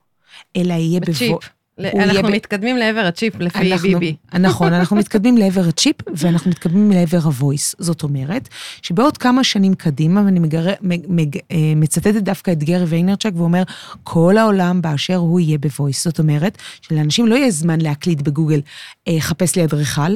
[0.55, 1.21] אלא יהיה בצ'יפ.
[1.21, 1.39] בבוא...
[1.41, 4.15] יהיה אנחנו מתקדמים לעבר הצ'יפ לפי אנחנו- ביבי.
[4.39, 7.75] נכון, אנחנו מתקדמים לעבר הצ'יפ ואנחנו מתקדמים לעבר ה voice.
[7.79, 8.49] זאת אומרת,
[8.81, 10.39] שבעוד כמה שנים קדימה, ואני.
[11.51, 13.63] אה, מצטטת דווקא את גרי ויינרצ'וק, והוא אומר,
[14.03, 16.03] כל העולם באשר הוא יהיה ב voice.
[16.03, 18.61] זאת אומרת, שלאנשים לא יהיה זמן להקליד בגוגל,
[19.07, 20.11] אה, חפש לי אדריכל,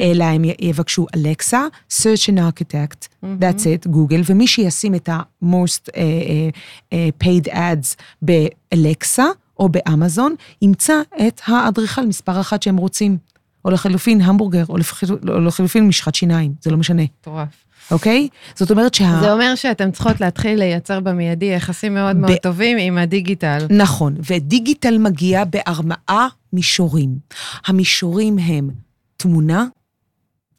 [0.00, 5.92] אלא הם יבקשו אלקסה, search an architect, that's it, גוגל, ומי שישים את ה-most uh,
[5.92, 9.24] uh, paid ads באלקסה
[9.58, 10.94] או באמזון, ימצא
[11.26, 13.18] את האדריכל מספר אחת שהם רוצים.
[13.64, 17.48] או לחלופין המבורגר, או לחל- או לחלופין משחת שיניים, זה לא משנה, מטורף.
[17.90, 18.28] אוקיי?
[18.54, 19.18] זאת אומרת שה...
[19.20, 23.66] זה אומר שאתם צריכות להתחיל לייצר במיידי יחסים מאוד מאוד ב- טובים עם הדיגיטל.
[23.70, 27.18] נכון, ודיגיטל מגיע בארבעה מישורים.
[27.66, 28.70] המישורים הם
[29.16, 29.66] תמונה,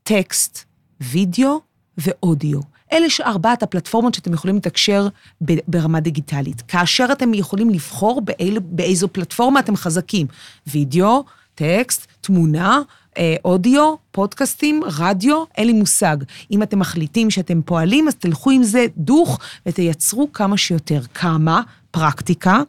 [0.03, 0.63] טקסט,
[1.01, 1.59] וידאו
[1.97, 2.59] ואודיו.
[2.91, 5.07] אלה ארבעת הפלטפורמות שאתם יכולים לתקשר
[5.45, 6.61] ב- ברמה דיגיטלית.
[6.67, 10.27] כאשר אתם יכולים לבחור באיל, באיזו פלטפורמה אתם חזקים.
[10.67, 11.23] וידאו,
[11.55, 12.81] טקסט, תמונה,
[13.17, 16.17] אה, אודיו, פודקאסטים, רדיו, אין לי מושג.
[16.51, 21.01] אם אתם מחליטים שאתם פועלים, אז תלכו עם זה דוך ותייצרו כמה שיותר.
[21.13, 21.61] כמה?
[21.91, 22.61] פרקטיקה.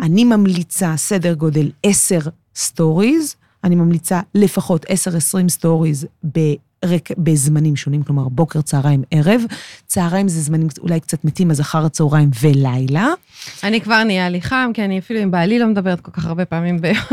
[0.00, 2.18] אני ממליצה סדר גודל 10
[2.56, 3.34] סטוריז,
[3.64, 4.88] אני ממליצה לפחות 10-20
[5.48, 6.06] סטוריז
[6.84, 9.42] ברק, בזמנים שונים, כלומר בוקר, צהריים, ערב.
[9.86, 13.08] צהריים זה זמנים אולי קצת מתים, אז אחר הצהריים ולילה.
[13.64, 16.44] אני כבר נהיה לי חם, כי אני אפילו עם בעלי לא מדברת כל כך הרבה
[16.44, 17.04] פעמים ביום.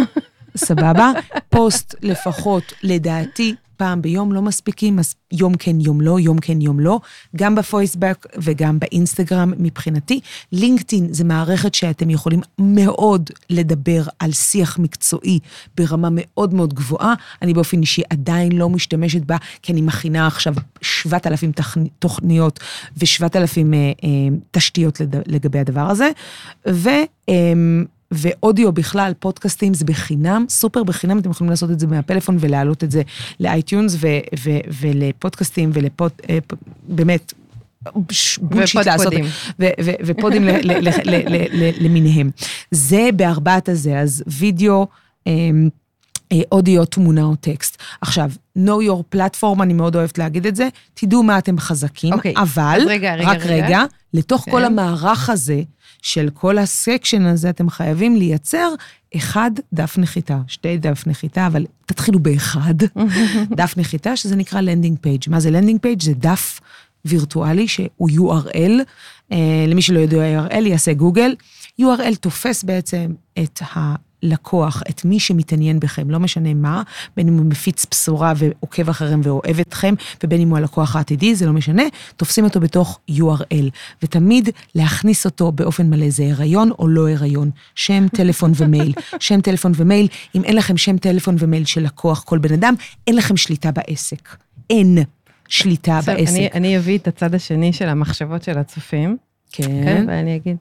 [0.57, 1.11] סבבה?
[1.49, 6.79] פוסט לפחות, לדעתי, פעם ביום לא מספיקים, אז יום כן, יום לא, יום כן, יום
[6.79, 6.99] לא,
[7.35, 10.19] גם בפייסבוק וגם באינסטגרם מבחינתי.
[10.51, 15.39] לינקדאין זה מערכת שאתם יכולים מאוד לדבר על שיח מקצועי
[15.77, 17.13] ברמה מאוד מאוד גבוהה.
[17.41, 21.51] אני באופן אישי עדיין לא משתמשת בה, כי אני מכינה עכשיו 7,000
[21.99, 22.59] תוכניות
[22.97, 24.09] ו-7,000 אה, אה,
[24.51, 26.09] תשתיות לגבי הדבר הזה.
[26.67, 26.89] ו...
[27.29, 27.53] אה,
[28.11, 32.91] ואודיו בכלל, פודקאסטים זה בחינם, סופר בחינם, אתם יכולים לעשות את זה מהפלאפון ולהעלות את
[32.91, 33.01] זה
[33.39, 33.97] ל iTunes
[34.81, 36.11] ולפודקאסטים ולפוד...
[36.29, 36.37] אה,
[36.87, 37.33] באמת,
[38.41, 39.13] bullshit לעשות,
[40.05, 40.47] ופודים
[41.79, 42.29] למיניהם.
[42.71, 44.87] זה בארבעת הזה, אז וידאו,
[45.27, 45.69] אמ,
[46.51, 47.77] אודיו, תמונה או טקסט.
[48.01, 52.17] עכשיו, know your platform, אני מאוד אוהבת להגיד את זה, תדעו מה אתם חזקים, okay.
[52.17, 54.51] אוקיי, אבל, רגע, רגע, רק רגע, רגע לתוך okay.
[54.51, 54.65] כל כן.
[54.65, 55.61] המערך הזה,
[56.01, 58.69] של כל ה section הזה, אתם חייבים לייצר
[59.15, 62.73] אחד דף נחיתה, שתי דף נחיתה, אבל תתחילו באחד,
[63.57, 65.23] דף נחיתה, שזה נקרא landing page.
[65.27, 66.01] מה זה landing page?
[66.01, 66.59] זה דף
[67.05, 68.71] וירטואלי שהוא URL.
[69.31, 71.35] אה, למי שלא יודע URL, יעשה גוגל.
[71.81, 73.95] URL תופס בעצם את ה...
[74.23, 76.83] לקוח, את מי שמתעניין בכם, לא משנה מה,
[77.17, 79.93] בין אם הוא מפיץ בשורה ועוקב אחריהם ואוהב אתכם,
[80.23, 81.83] ובין אם הוא הלקוח העתידי, זה לא משנה,
[82.17, 83.69] תופסים אותו בתוך URL.
[84.03, 88.93] ותמיד להכניס אותו באופן מלא, זה הריון או לא הריון, שם, טלפון ומייל.
[89.19, 92.73] שם, טלפון ומייל, אם אין לכם שם, טלפון ומייל של לקוח, כל בן אדם,
[93.07, 94.35] אין לכם שליטה בעסק.
[94.69, 94.97] אין
[95.47, 96.35] שליטה עכשיו, בעסק.
[96.35, 99.17] אני, אני אביא את הצד השני של המחשבות של הצופים.
[99.51, 99.63] כן.
[99.63, 100.57] כן ואני אגיד,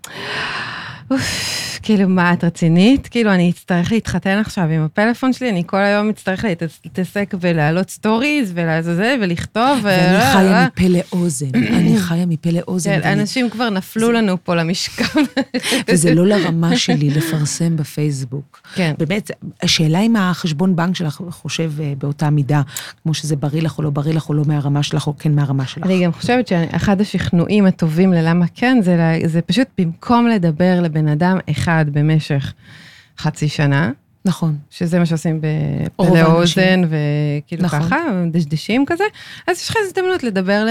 [1.10, 1.67] אוף.
[1.82, 3.08] כאילו, מה, את רצינית?
[3.08, 6.44] כאילו, אני אצטרך להתחתן עכשיו עם הפלאפון שלי, אני כל היום אצטרך
[6.84, 9.78] להתעסק ולהעלות סטוריז ולזה, ולכתוב.
[9.82, 13.00] ואני חיה מפה לאוזן, אני חיה מפה לאוזן.
[13.00, 15.20] כן, אנשים כבר נפלו לנו פה למשכב.
[15.88, 18.60] וזה לא לרמה שלי לפרסם בפייסבוק.
[18.74, 18.94] כן.
[18.98, 19.30] באמת,
[19.62, 22.62] השאלה אם החשבון בנק שלך חושב אה, באותה מידה,
[23.02, 25.66] כמו שזה בריא לך או לא בריא לך, או לא מהרמה שלך, או כן מהרמה
[25.66, 25.86] שלך.
[25.86, 28.78] אני גם חושבת שאחד השכנועים הטובים ללמה כן,
[29.26, 32.52] זה פשוט במקום לדבר לבן אדם אחד, אחד במשך
[33.18, 33.90] חצי שנה.
[34.24, 34.56] נכון.
[34.70, 37.82] שזה מה שעושים בפה לאוזן, וכאילו נכון.
[37.82, 37.96] ככה,
[38.30, 39.04] דשדשים כזה,
[39.46, 40.64] אז יש לך הזדמנות לדבר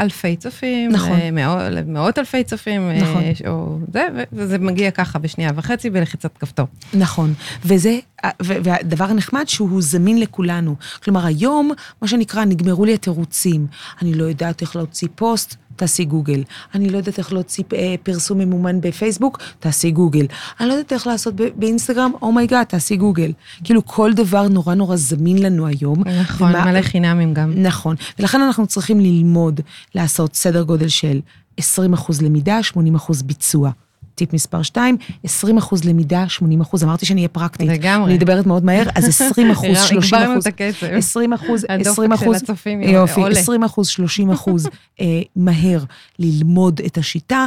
[0.00, 1.20] לאלפי צופים, נכון.
[1.20, 3.22] למאות, למאות אלפי צופים, נכון.
[3.46, 6.66] או זה, וזה מגיע ככה בשנייה וחצי בלחיצת כפתור.
[6.94, 7.34] נכון,
[7.64, 7.98] וזה,
[8.40, 10.76] והדבר הנחמד שהוא זמין לכולנו.
[11.04, 11.70] כלומר, היום,
[12.02, 13.66] מה שנקרא, נגמרו לי התירוצים.
[14.02, 16.42] אני לא יודעת איך להוציא פוסט, תעשי גוגל.
[16.74, 20.26] אני לא יודעת איך להוציא אה, פרסום ממומן בפייסבוק, תעשי גוגל.
[20.60, 23.32] אני לא יודעת איך לעשות באינסטגרם, oh my god, oh תעשי גוגל.
[23.64, 26.02] כאילו, כל דבר נורא נורא זמין לנו היום.
[26.22, 27.52] נכון, ומה, מלא חינמים גם.
[27.56, 29.60] נכון, ולכן אנחנו צריכים ללמוד
[29.94, 31.20] לעשות סדר גודל של
[31.56, 33.70] 20 למידה, 80 ביצוע.
[34.14, 37.68] טיפ מספר 2, 20 אחוז למידה, 80 אחוז, אמרתי שאני אהיה פרקטית.
[37.68, 38.06] לגמרי.
[38.10, 40.12] אני מדברת מאוד מהר, אז 20 אחוז, 30 אחוז.
[40.12, 40.86] הגברנו את הקצב.
[40.86, 42.42] 20 אחוז, 20 אחוז.
[42.82, 44.66] יופי, 20 אחוז, 30 אחוז
[45.00, 45.06] אה,
[45.36, 45.84] מהר
[46.18, 47.46] ללמוד את השיטה,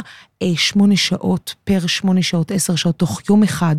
[0.56, 3.76] שמונה שעות פר שמונה שעות, עשר שעות תוך יום אחד,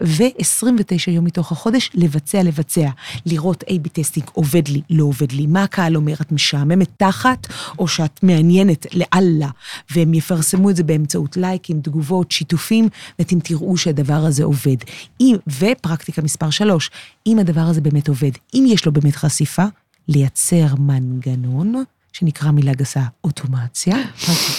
[0.00, 2.88] ו-29 יום מתוך החודש לבצע, לבצע.
[3.26, 7.46] לראות A-B testing, עובד לי, לא עובד לי, מה הקהל אומר, את משעממת תחת,
[7.78, 9.48] או שאת מעניינת לאללה,
[9.90, 12.88] והם יפרסמו את זה באמצעות לייקים, תגובות, שיתופים,
[13.18, 14.76] ואתם תראו שהדבר הזה עובד.
[15.20, 16.90] אם, ופרקטיקה מספר 3,
[17.26, 19.64] אם הדבר הזה באמת עובד, אם יש לו באמת חשיפה,
[20.08, 23.96] לייצר מנגנון שנקרא מילה גסה אוטומציה.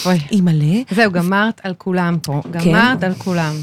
[0.05, 0.41] אוי.
[0.41, 0.83] מלא.
[0.91, 2.41] זהו, גמרת על כולם פה.
[2.53, 2.59] כן.
[2.59, 3.53] גמרת על כולם.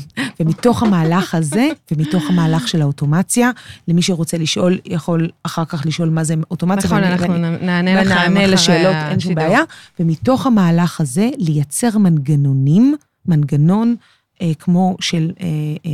[0.40, 3.50] ומתוך המהלך הזה, ומתוך המהלך של האוטומציה,
[3.88, 6.90] למי שרוצה לשאול, יכול אחר כך לשאול מה זה אוטומציה.
[6.90, 9.60] נכון, אנחנו נענה לך ונענה לשאלות, אין שום בעיה.
[10.00, 12.94] ומתוך המהלך הזה, לייצר מנגנונים,
[13.26, 13.96] מנגנון
[14.42, 15.46] אה, כמו של אה,
[15.86, 15.90] אה,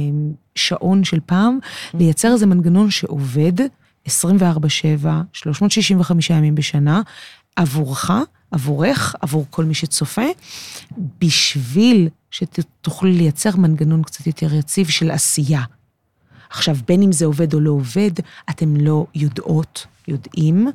[0.54, 1.58] שעון של פעם,
[1.94, 3.52] לייצר איזה מנגנון שעובד
[4.06, 4.08] 24-7,
[5.32, 7.02] 365 ימים בשנה,
[7.56, 8.10] עבורך,
[8.50, 10.26] עבורך, עבור כל מי שצופה,
[11.20, 15.62] בשביל שתוכלי לייצר מנגנון קצת יותר יציב של עשייה.
[16.50, 18.10] עכשיו, בין אם זה עובד או לא עובד,
[18.50, 20.68] אתם לא יודעות, יודעים,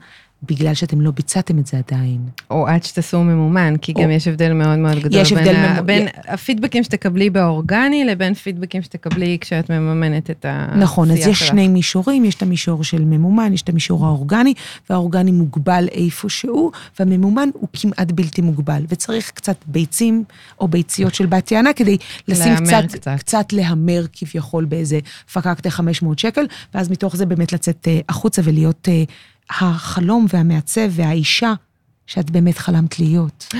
[0.43, 2.19] בגלל שאתם לא ביצעתם את זה עדיין.
[2.49, 4.01] או עד שתעשו ממומן, כי או...
[4.01, 5.21] גם יש הבדל מאוד מאוד גדול.
[5.21, 5.85] יש הבדל בין, ממ...
[5.85, 10.83] בין הפידבקים שתקבלי באורגני לבין פידבקים שתקבלי כשאת מממנת את העשייה שלך.
[10.83, 11.47] נכון, אז יש שלך.
[11.47, 14.53] שני מישורים, יש את המישור של ממומן, יש את המישור האורגני,
[14.89, 20.23] והאורגני מוגבל איפשהו, והממומן הוא כמעט בלתי מוגבל, וצריך קצת ביצים
[20.59, 24.99] או ביציות של בת יענה כדי לשים קצת, קצת, קצת להמר כביכול באיזה
[25.33, 28.87] פקקטה 500 שקל, ואז מתוך זה באמת לצאת uh, החוצה ולהיות...
[29.49, 31.53] החלום והמעצב והאישה
[32.07, 33.53] שאת באמת חלמת להיות.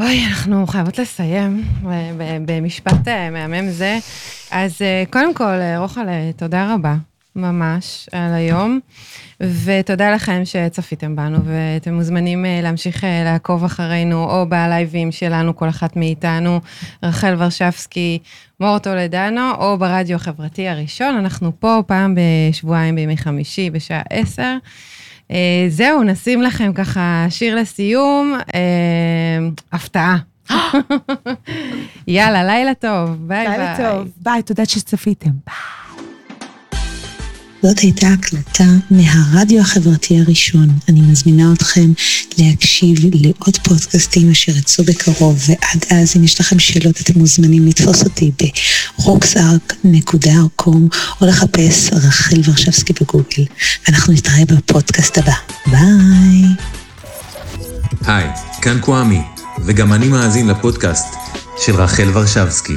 [0.00, 1.64] אוי, אנחנו חייבות לסיים
[2.46, 3.98] במשפט אה, מהמם זה.
[4.50, 6.96] אז אה, קודם כל, אה, רוחל, תודה רבה.
[7.38, 8.80] ממש על היום,
[9.40, 15.68] ותודה לכם שצפיתם בנו, ואתם מוזמנים אה, להמשיך אה, לעקוב אחרינו, או בלייבים שלנו, כל
[15.68, 16.60] אחת מאיתנו,
[17.02, 18.18] רחל ורשבסקי,
[18.60, 21.16] מור טולדנו, או ברדיו החברתי הראשון.
[21.16, 24.56] אנחנו פה פעם בשבועיים בימי חמישי בשעה עשר.
[25.30, 28.38] אה, זהו, נשים לכם ככה שיר לסיום,
[29.72, 30.16] הפתעה.
[32.06, 33.58] יאללה, לילה טוב, ביי ביי.
[33.58, 35.30] לילה טוב, ביי, תודה שצפיתם.
[35.30, 35.87] ביי.
[37.62, 40.68] זאת הייתה הקלטה מהרדיו החברתי הראשון.
[40.88, 41.92] אני מזמינה אתכם
[42.38, 48.04] להקשיב לעוד פודקאסטים אשר יצאו בקרוב, ועד אז, אם יש לכם שאלות, אתם מוזמנים לתפוס
[48.04, 53.44] אותי ב-rocksark.com או לחפש רחל ורשבסקי בגוגל.
[53.86, 55.34] ואנחנו נתראה בפודקאסט הבא.
[55.66, 56.42] ביי.
[58.06, 58.28] היי,
[58.62, 59.20] כאן קוואמי,
[59.66, 61.14] וגם אני מאזין לפודקאסט
[61.64, 62.76] של רחל ורשבסקי.